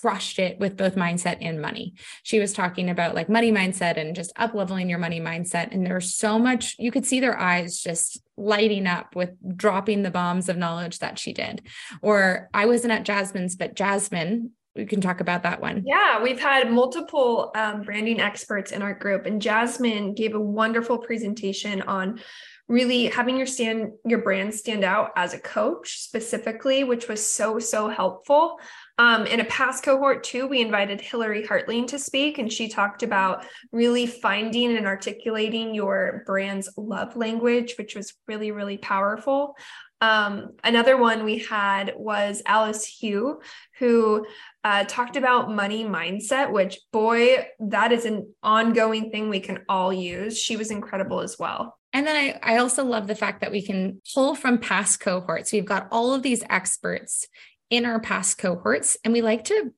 crushed 0.00 0.38
it 0.38 0.58
with 0.58 0.76
both 0.76 0.96
mindset 0.96 1.38
and 1.40 1.60
money. 1.60 1.94
She 2.22 2.38
was 2.38 2.52
talking 2.52 2.90
about 2.90 3.14
like 3.14 3.28
money 3.28 3.52
mindset 3.52 3.96
and 3.96 4.16
just 4.16 4.32
up 4.36 4.54
leveling 4.54 4.88
your 4.88 4.98
money 4.98 5.20
mindset. 5.20 5.72
And 5.72 5.84
there's 5.84 6.14
so 6.14 6.38
much, 6.38 6.76
you 6.78 6.90
could 6.90 7.06
see 7.06 7.20
their 7.20 7.38
eyes 7.38 7.80
just 7.80 8.20
lighting 8.36 8.86
up 8.86 9.14
with 9.14 9.30
dropping 9.56 10.02
the 10.02 10.10
bombs 10.10 10.48
of 10.48 10.56
knowledge 10.56 10.98
that 11.00 11.18
she 11.18 11.32
did. 11.32 11.62
Or 12.00 12.48
I 12.54 12.66
wasn't 12.66 12.92
at 12.92 13.04
Jasmine's, 13.04 13.56
but 13.56 13.74
Jasmine, 13.74 14.50
we 14.74 14.86
can 14.86 15.02
talk 15.02 15.20
about 15.20 15.42
that 15.42 15.60
one. 15.60 15.82
Yeah, 15.84 16.22
we've 16.22 16.40
had 16.40 16.72
multiple 16.72 17.50
um, 17.54 17.82
branding 17.82 18.20
experts 18.20 18.72
in 18.72 18.80
our 18.80 18.94
group, 18.94 19.26
and 19.26 19.42
Jasmine 19.42 20.14
gave 20.14 20.34
a 20.34 20.40
wonderful 20.40 20.96
presentation 20.96 21.82
on 21.82 22.20
really 22.68 23.06
having 23.06 23.36
your 23.36 23.46
stand 23.46 23.92
your 24.06 24.22
brand 24.22 24.54
stand 24.54 24.82
out 24.84 25.10
as 25.16 25.34
a 25.34 25.38
coach 25.38 25.98
specifically 25.98 26.84
which 26.84 27.08
was 27.08 27.24
so 27.24 27.58
so 27.58 27.88
helpful 27.88 28.58
um, 28.98 29.26
in 29.26 29.40
a 29.40 29.44
past 29.44 29.82
cohort, 29.82 30.22
too, 30.22 30.46
we 30.46 30.60
invited 30.60 31.00
Hillary 31.00 31.42
Hartling 31.42 31.86
to 31.88 31.98
speak, 31.98 32.38
and 32.38 32.52
she 32.52 32.68
talked 32.68 33.02
about 33.02 33.44
really 33.72 34.06
finding 34.06 34.76
and 34.76 34.86
articulating 34.86 35.74
your 35.74 36.22
brand's 36.26 36.68
love 36.76 37.16
language, 37.16 37.74
which 37.78 37.94
was 37.94 38.14
really, 38.28 38.50
really 38.50 38.76
powerful. 38.76 39.56
Um, 40.02 40.50
another 40.64 40.96
one 40.96 41.24
we 41.24 41.38
had 41.38 41.94
was 41.96 42.42
Alice 42.44 42.84
Hugh, 42.84 43.40
who 43.78 44.26
uh, 44.64 44.84
talked 44.84 45.16
about 45.16 45.50
money 45.50 45.84
mindset, 45.84 46.50
which, 46.50 46.80
boy, 46.92 47.46
that 47.60 47.92
is 47.92 48.04
an 48.04 48.34
ongoing 48.42 49.10
thing 49.10 49.28
we 49.28 49.38
can 49.40 49.60
all 49.68 49.92
use. 49.92 50.36
She 50.38 50.56
was 50.56 50.72
incredible 50.72 51.20
as 51.20 51.36
well. 51.38 51.78
And 51.92 52.06
then 52.06 52.16
I, 52.16 52.54
I 52.54 52.56
also 52.58 52.84
love 52.84 53.06
the 53.06 53.14
fact 53.14 53.42
that 53.42 53.52
we 53.52 53.62
can 53.62 54.00
pull 54.14 54.34
from 54.34 54.58
past 54.58 54.98
cohorts. 54.98 55.52
We've 55.52 55.64
got 55.64 55.88
all 55.92 56.14
of 56.14 56.22
these 56.22 56.42
experts 56.48 57.28
in 57.72 57.86
our 57.86 57.98
past 57.98 58.36
cohorts 58.36 58.98
and 59.02 59.14
we 59.14 59.22
like 59.22 59.44
to 59.44 59.72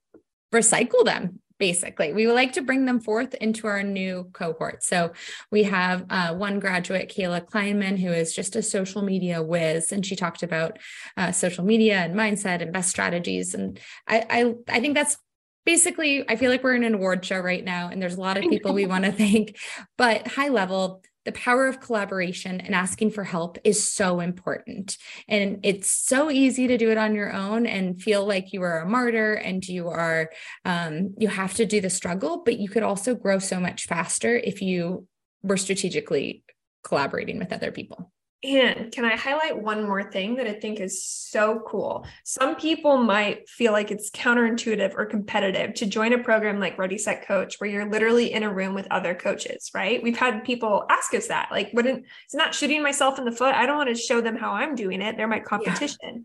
recycle 0.53 1.05
them 1.05 1.41
basically. 1.57 2.13
We 2.13 2.27
would 2.27 2.35
like 2.35 2.55
to 2.55 2.63
bring 2.63 2.85
them 2.85 3.01
forth 3.01 3.33
into 3.35 3.69
our 3.69 3.85
new 3.85 4.29
cohort. 4.33 4.83
So 4.83 5.13
we 5.53 5.63
have 5.63 6.05
uh, 6.11 6.35
one 6.35 6.59
graduate, 6.59 7.15
Kayla 7.17 7.47
Kleinman, 7.49 7.97
who 7.97 8.11
is 8.11 8.35
just 8.35 8.57
a 8.57 8.63
social 8.63 9.03
media 9.03 9.41
whiz, 9.41 9.93
and 9.93 10.05
she 10.05 10.17
talked 10.17 10.43
about 10.43 10.81
uh, 11.17 11.31
social 11.31 11.65
media 11.65 11.99
and 11.99 12.17
mindset 12.17 12.61
and 12.61 12.73
best 12.73 12.91
strategies. 12.91 13.55
And 13.55 13.79
I, 14.09 14.27
I, 14.29 14.55
I 14.77 14.81
think 14.81 14.97
that's 14.97 15.17
basically, 15.65 16.29
I 16.29 16.35
feel 16.35 16.51
like 16.51 16.65
we're 16.65 16.75
in 16.75 16.83
an 16.83 16.95
award 16.95 17.25
show 17.25 17.39
right 17.39 17.65
now, 17.65 17.89
and 17.89 18.03
there's 18.03 18.17
a 18.17 18.21
lot 18.21 18.37
of 18.37 18.43
people 18.43 18.75
we 18.75 18.87
want 18.95 19.05
to 19.05 19.13
thank, 19.13 19.57
but 19.97 20.27
high 20.27 20.49
level, 20.49 21.03
the 21.25 21.33
power 21.33 21.67
of 21.67 21.81
collaboration 21.81 22.61
and 22.61 22.75
asking 22.75 23.11
for 23.11 23.25
help 23.25 23.59
is 23.65 23.93
so 23.93 24.21
important. 24.21 24.97
And 25.29 25.61
it's 25.63 25.91
so 25.91 26.31
easy 26.31 26.67
to 26.69 26.79
do 26.79 26.91
it 26.91 26.99
on 26.99 27.15
your 27.15 27.33
own 27.33 27.67
and 27.67 28.01
feel 28.01 28.27
like 28.27 28.53
you 28.53 28.63
are 28.63 28.81
a 28.81 28.89
martyr 28.89 29.35
and 29.35 29.67
you 29.67 29.89
are, 29.89 30.31
um, 30.65 31.15
you 31.19 31.29
have 31.29 31.55
to 31.55 31.67
do 31.67 31.81
the 31.81 31.91
struggle, 31.91 32.43
but 32.45 32.59
you 32.59 32.69
could 32.69 32.83
also 32.83 33.15
grow 33.15 33.39
so 33.39 33.59
much 33.59 33.87
faster 33.87 34.37
if 34.37 34.63
you 34.63 35.07
were 35.43 35.57
strategically 35.57 36.45
collaborating 36.83 37.39
with 37.39 37.53
other 37.53 37.71
people. 37.71 38.13
And 38.45 38.93
can 38.93 39.07
I 39.07 39.17
highlight 39.17 39.63
one 39.63 39.85
more 39.85 40.03
thing 40.03 40.35
that 40.35 40.47
I 40.47 40.53
think 40.53 40.79
is 40.79 41.03
so 41.03 41.63
cool? 41.67 42.07
Some 42.25 42.57
people 42.57 42.99
might 42.99 43.49
feel 43.49 43.73
like 43.73 43.91
it's 43.91 44.11
counterintuitive 44.11 44.95
or 44.95 45.07
competitive 45.07 45.73
to 45.77 45.87
join 45.87 46.13
a 46.13 46.23
program 46.23 46.61
like 46.61 46.77
Ready 46.77 46.99
Set 46.99 47.27
Coach, 47.27 47.57
where 47.57 47.71
you're 47.71 47.91
literally 47.91 48.35
in 48.35 48.43
a 48.43 48.53
room 48.53 48.75
with 48.75 48.87
other 48.91 49.15
coaches, 49.15 49.71
right? 49.75 50.03
We've 50.03 50.19
had 50.19 50.45
people 50.45 50.85
ask 50.91 51.15
us 51.15 51.29
that, 51.29 51.49
like, 51.51 51.71
wouldn't 51.73 52.05
it's 52.27 52.35
not 52.35 52.55
shooting 52.55 52.83
myself 52.83 53.19
in 53.19 53.25
the 53.25 53.33
foot? 53.33 53.55
I 53.55 53.65
don't 53.65 53.79
want 53.79 53.89
to 53.89 53.95
show 53.95 54.21
them 54.21 54.37
how 54.37 54.53
I'm 54.53 54.75
doing 54.75 55.01
it. 55.01 55.17
They're 55.17 55.27
my 55.27 55.41
competition. 55.41 55.99
Yeah. 56.03 56.21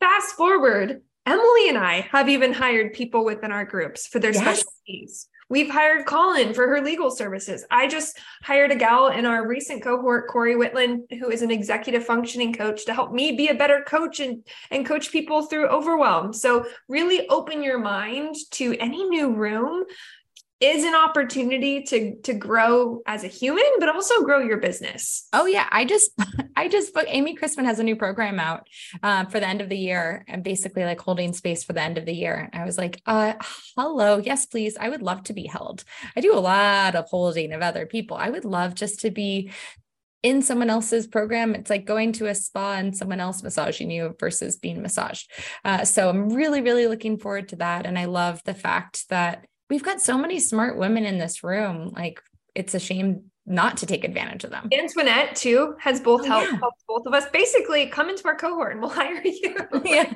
Fast 0.00 0.36
forward, 0.36 1.00
Emily 1.24 1.70
and 1.70 1.78
I 1.78 2.06
have 2.12 2.28
even 2.28 2.52
hired 2.52 2.92
people 2.92 3.24
within 3.24 3.50
our 3.50 3.64
groups 3.64 4.06
for 4.06 4.18
their 4.18 4.32
yes. 4.32 4.42
specialties. 4.42 5.28
We've 5.48 5.70
hired 5.70 6.06
Colin 6.06 6.54
for 6.54 6.66
her 6.68 6.80
legal 6.80 7.10
services. 7.10 7.64
I 7.70 7.86
just 7.86 8.18
hired 8.42 8.72
a 8.72 8.76
gal 8.76 9.08
in 9.08 9.26
our 9.26 9.46
recent 9.46 9.82
cohort, 9.82 10.28
Corey 10.28 10.54
Whitland, 10.54 11.02
who 11.18 11.30
is 11.30 11.42
an 11.42 11.50
executive 11.50 12.04
functioning 12.04 12.52
coach 12.52 12.86
to 12.86 12.94
help 12.94 13.12
me 13.12 13.32
be 13.32 13.48
a 13.48 13.54
better 13.54 13.82
coach 13.86 14.20
and, 14.20 14.46
and 14.70 14.86
coach 14.86 15.10
people 15.10 15.42
through 15.42 15.68
overwhelm. 15.68 16.32
So, 16.32 16.66
really 16.88 17.28
open 17.28 17.62
your 17.62 17.78
mind 17.78 18.36
to 18.52 18.76
any 18.78 19.04
new 19.08 19.32
room 19.32 19.84
is 20.64 20.84
an 20.84 20.94
opportunity 20.94 21.82
to 21.82 22.16
to 22.22 22.32
grow 22.32 23.00
as 23.06 23.22
a 23.22 23.28
human 23.28 23.64
but 23.78 23.88
also 23.88 24.22
grow 24.22 24.38
your 24.38 24.56
business. 24.56 25.28
Oh 25.32 25.46
yeah. 25.46 25.68
I 25.70 25.84
just 25.84 26.10
i 26.56 26.68
just 26.68 26.94
booked 26.94 27.08
amy 27.08 27.36
christman 27.36 27.64
has 27.64 27.80
a 27.80 27.82
new 27.82 27.96
program 27.96 28.38
out 28.38 28.68
uh, 29.02 29.24
for 29.24 29.40
the 29.40 29.48
end 29.48 29.60
of 29.60 29.68
the 29.68 29.76
year 29.76 30.24
and 30.28 30.44
basically 30.44 30.84
like 30.84 31.00
holding 31.00 31.32
space 31.32 31.64
for 31.64 31.72
the 31.72 31.82
end 31.82 31.98
of 31.98 32.06
the 32.06 32.14
year. 32.14 32.48
I 32.52 32.64
was 32.64 32.78
like 32.78 33.02
uh 33.06 33.34
hello. 33.76 34.18
Yes 34.18 34.46
please. 34.46 34.76
I 34.78 34.88
would 34.88 35.02
love 35.02 35.24
to 35.24 35.34
be 35.34 35.46
held. 35.46 35.84
I 36.16 36.20
do 36.20 36.34
a 36.34 36.40
lot 36.40 36.94
of 36.94 37.08
holding 37.08 37.52
of 37.52 37.60
other 37.60 37.86
people. 37.86 38.16
I 38.16 38.30
would 38.30 38.44
love 38.44 38.74
just 38.74 39.00
to 39.00 39.10
be 39.10 39.50
in 40.22 40.40
someone 40.40 40.70
else's 40.70 41.06
program. 41.06 41.54
It's 41.54 41.68
like 41.68 41.84
going 41.84 42.12
to 42.14 42.28
a 42.28 42.34
spa 42.34 42.76
and 42.76 42.96
someone 42.96 43.20
else 43.20 43.42
massaging 43.42 43.90
you 43.90 44.16
versus 44.18 44.56
being 44.56 44.80
massaged. 44.80 45.30
Uh, 45.66 45.84
so 45.84 46.08
I'm 46.08 46.30
really, 46.30 46.62
really 46.62 46.86
looking 46.86 47.18
forward 47.18 47.50
to 47.50 47.56
that. 47.56 47.84
And 47.84 47.98
I 47.98 48.06
love 48.06 48.40
the 48.44 48.54
fact 48.54 49.06
that 49.10 49.44
we've 49.70 49.82
got 49.82 50.00
so 50.00 50.18
many 50.18 50.38
smart 50.38 50.76
women 50.76 51.04
in 51.04 51.18
this 51.18 51.42
room. 51.42 51.92
Like 51.94 52.20
it's 52.54 52.74
a 52.74 52.80
shame 52.80 53.30
not 53.46 53.76
to 53.78 53.86
take 53.86 54.04
advantage 54.04 54.44
of 54.44 54.50
them. 54.50 54.68
Antoinette 54.72 55.36
too 55.36 55.74
has 55.78 56.00
both 56.00 56.22
oh, 56.22 56.24
helped, 56.24 56.52
yeah. 56.52 56.58
helped, 56.58 56.82
both 56.88 57.06
of 57.06 57.12
us. 57.12 57.26
Basically, 57.30 57.86
come 57.86 58.08
into 58.08 58.26
our 58.26 58.36
cohort 58.36 58.72
and 58.72 58.80
we'll 58.80 58.90
hire 58.90 59.20
you. 59.22 59.54
yeah, 59.84 60.12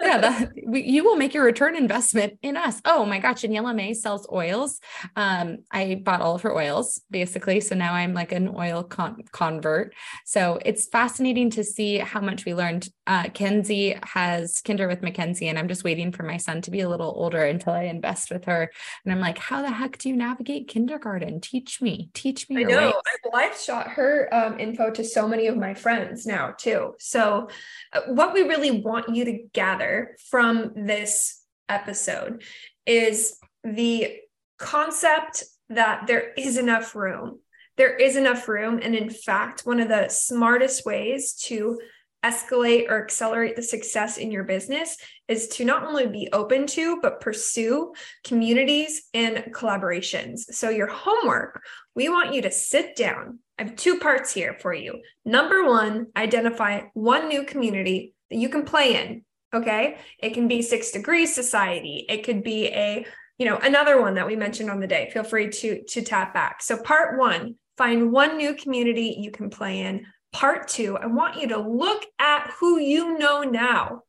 yeah. 0.00 0.18
That, 0.18 0.52
we, 0.64 0.84
you 0.84 1.02
will 1.02 1.16
make 1.16 1.34
your 1.34 1.44
return 1.44 1.76
investment 1.76 2.38
in 2.42 2.56
us. 2.56 2.80
Oh 2.84 3.04
my 3.04 3.18
gosh, 3.18 3.42
Daniela 3.42 3.74
May 3.74 3.92
sells 3.92 4.28
oils. 4.32 4.80
Um, 5.16 5.58
I 5.72 5.96
bought 5.96 6.20
all 6.20 6.36
of 6.36 6.42
her 6.42 6.54
oils 6.54 7.00
basically, 7.10 7.60
so 7.60 7.74
now 7.74 7.94
I'm 7.94 8.14
like 8.14 8.30
an 8.30 8.54
oil 8.56 8.84
con- 8.84 9.24
convert. 9.32 9.94
So 10.24 10.60
it's 10.64 10.86
fascinating 10.86 11.50
to 11.50 11.64
see 11.64 11.98
how 11.98 12.20
much 12.20 12.44
we 12.44 12.54
learned. 12.54 12.88
Uh, 13.06 13.24
Kenzie 13.30 13.96
has 14.04 14.60
Kinder 14.60 14.86
with 14.86 15.02
Mackenzie, 15.02 15.48
and 15.48 15.58
I'm 15.58 15.68
just 15.68 15.82
waiting 15.82 16.12
for 16.12 16.22
my 16.22 16.36
son 16.36 16.60
to 16.62 16.70
be 16.70 16.80
a 16.80 16.88
little 16.88 17.12
older 17.16 17.42
until 17.42 17.72
I 17.72 17.84
invest 17.84 18.30
with 18.30 18.44
her. 18.44 18.70
And 19.04 19.12
I'm 19.12 19.20
like, 19.20 19.38
how 19.38 19.62
the 19.62 19.70
heck 19.70 19.98
do 19.98 20.10
you 20.10 20.16
navigate 20.16 20.68
kindergarten? 20.68 21.40
Teach 21.40 21.80
me. 21.80 22.10
Teach 22.12 22.27
teach 22.28 22.48
me. 22.48 22.64
I 22.64 22.68
know. 22.68 22.88
I've 22.88 23.32
live 23.32 23.58
shot 23.58 23.88
her 23.88 24.28
um, 24.32 24.58
info 24.58 24.90
to 24.90 25.04
so 25.04 25.28
many 25.28 25.46
of 25.46 25.56
my 25.56 25.74
friends 25.74 26.26
now 26.26 26.54
too. 26.56 26.94
So, 26.98 27.48
uh, 27.92 28.00
what 28.08 28.34
we 28.34 28.42
really 28.42 28.80
want 28.80 29.14
you 29.14 29.24
to 29.24 29.44
gather 29.52 30.16
from 30.30 30.72
this 30.74 31.42
episode 31.68 32.42
is 32.86 33.38
the 33.64 34.16
concept 34.58 35.44
that 35.70 36.06
there 36.06 36.32
is 36.36 36.56
enough 36.56 36.94
room. 36.94 37.40
There 37.76 37.94
is 37.94 38.16
enough 38.16 38.48
room, 38.48 38.80
and 38.82 38.94
in 38.94 39.10
fact, 39.10 39.60
one 39.64 39.80
of 39.80 39.88
the 39.88 40.08
smartest 40.08 40.84
ways 40.84 41.34
to 41.44 41.78
escalate 42.24 42.90
or 42.90 43.02
accelerate 43.02 43.56
the 43.56 43.62
success 43.62 44.18
in 44.18 44.30
your 44.30 44.44
business 44.44 44.96
is 45.28 45.48
to 45.48 45.64
not 45.64 45.84
only 45.84 46.06
be 46.06 46.28
open 46.32 46.66
to, 46.66 47.00
but 47.00 47.20
pursue 47.20 47.92
communities 48.24 49.02
and 49.14 49.36
collaborations. 49.52 50.40
So, 50.50 50.70
your 50.70 50.88
homework, 50.88 51.62
we 51.94 52.08
want 52.08 52.34
you 52.34 52.42
to 52.42 52.50
sit 52.50 52.96
down. 52.96 53.38
I 53.58 53.64
have 53.64 53.76
two 53.76 53.98
parts 53.98 54.32
here 54.32 54.56
for 54.60 54.72
you. 54.72 55.00
Number 55.24 55.64
one, 55.64 56.06
identify 56.16 56.82
one 56.94 57.28
new 57.28 57.44
community 57.44 58.14
that 58.30 58.36
you 58.36 58.48
can 58.48 58.64
play 58.64 58.96
in. 58.96 59.24
Okay. 59.54 59.96
It 60.18 60.34
can 60.34 60.48
be 60.48 60.60
Six 60.62 60.90
Degrees 60.90 61.34
Society, 61.34 62.04
it 62.08 62.24
could 62.24 62.42
be 62.42 62.66
a 62.66 63.06
you 63.38 63.46
know 63.46 63.56
another 63.56 64.00
one 64.00 64.14
that 64.14 64.26
we 64.26 64.36
mentioned 64.36 64.68
on 64.68 64.80
the 64.80 64.86
day 64.86 65.08
feel 65.12 65.22
free 65.22 65.48
to 65.48 65.82
to 65.84 66.02
tap 66.02 66.34
back 66.34 66.60
so 66.60 66.76
part 66.82 67.18
one 67.18 67.54
find 67.76 68.10
one 68.10 68.36
new 68.36 68.54
community 68.54 69.16
you 69.20 69.30
can 69.30 69.48
play 69.48 69.80
in 69.82 70.04
Part 70.32 70.68
two, 70.68 70.96
I 70.96 71.06
want 71.06 71.40
you 71.40 71.48
to 71.48 71.58
look 71.58 72.04
at 72.18 72.52
who 72.58 72.78
you 72.78 73.18
know 73.18 73.42
now, 73.42 74.02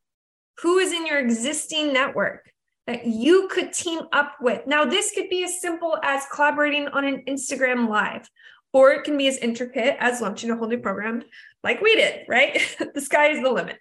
who 0.62 0.78
is 0.80 0.92
in 0.92 1.06
your 1.06 1.20
existing 1.20 1.94
network 1.94 2.52
that 2.88 3.06
you 3.06 3.48
could 3.50 3.72
team 3.72 4.02
up 4.12 4.34
with. 4.42 4.66
Now, 4.68 4.84
this 4.84 5.12
could 5.12 5.30
be 5.30 5.44
as 5.44 5.62
simple 5.62 5.98
as 6.04 6.24
collaborating 6.34 6.88
on 6.88 7.06
an 7.06 7.24
Instagram 7.28 7.88
live, 7.88 8.28
or 8.74 8.92
it 8.92 9.04
can 9.04 9.18
be 9.18 9.28
as 9.28 9.38
intricate 9.38 9.96
as 10.00 10.22
launching 10.22 10.50
a 10.52 10.56
whole 10.56 10.68
new 10.68 10.80
program 10.80 11.24
like 11.64 11.82
we 11.82 11.96
did, 11.96 12.26
right? 12.28 12.60
the 12.94 13.02
sky 13.02 13.30
is 13.30 13.42
the 13.42 13.52
limit. 13.52 13.78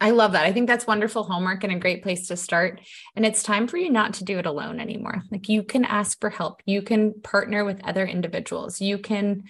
I 0.00 0.10
love 0.10 0.32
that. 0.32 0.44
I 0.44 0.52
think 0.52 0.66
that's 0.66 0.86
wonderful 0.86 1.24
homework 1.24 1.64
and 1.64 1.72
a 1.72 1.78
great 1.78 2.02
place 2.02 2.28
to 2.28 2.36
start. 2.36 2.80
And 3.16 3.24
it's 3.24 3.42
time 3.42 3.66
for 3.66 3.76
you 3.76 3.90
not 3.90 4.14
to 4.14 4.24
do 4.24 4.38
it 4.38 4.46
alone 4.46 4.78
anymore. 4.78 5.22
Like 5.30 5.48
you 5.48 5.62
can 5.62 5.84
ask 5.84 6.20
for 6.20 6.30
help. 6.30 6.62
You 6.66 6.82
can 6.82 7.20
partner 7.22 7.64
with 7.64 7.82
other 7.84 8.06
individuals. 8.06 8.80
You 8.80 8.98
can 8.98 9.44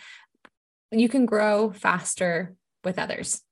you 0.98 1.08
can 1.08 1.26
grow 1.26 1.70
faster 1.70 2.54
with 2.84 2.98
others. 2.98 3.42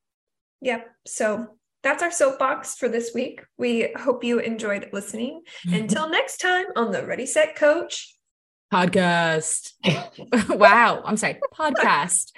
Yep. 0.60 0.88
So 1.06 1.48
that's 1.82 2.02
our 2.02 2.10
soapbox 2.10 2.76
for 2.76 2.88
this 2.88 3.12
week. 3.14 3.44
We 3.56 3.92
hope 3.96 4.24
you 4.24 4.40
enjoyed 4.40 4.88
listening. 4.92 5.42
Mm-hmm. 5.66 5.76
Until 5.76 6.08
next 6.08 6.38
time 6.38 6.66
on 6.74 6.90
the 6.90 7.06
Ready 7.06 7.26
Set 7.26 7.54
Coach 7.54 8.16
podcast. 8.72 9.72
wow. 10.58 11.02
I'm 11.04 11.16
sorry, 11.16 11.38
podcast. 11.54 12.32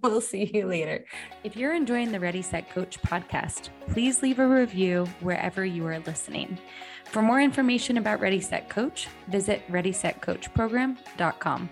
we'll 0.02 0.20
see 0.20 0.50
you 0.52 0.66
later. 0.66 1.04
If 1.42 1.56
you're 1.56 1.74
enjoying 1.74 2.12
the 2.12 2.20
Ready 2.20 2.42
Set 2.42 2.70
Coach 2.70 3.02
podcast, 3.02 3.70
please 3.88 4.22
leave 4.22 4.38
a 4.38 4.46
review 4.46 5.06
wherever 5.20 5.64
you 5.64 5.84
are 5.86 5.98
listening. 6.00 6.58
For 7.06 7.22
more 7.22 7.40
information 7.40 7.96
about 7.98 8.20
Ready 8.20 8.40
Set 8.40 8.68
Coach, 8.68 9.08
visit 9.28 9.62
readysetcoachprogram.com. 9.70 11.70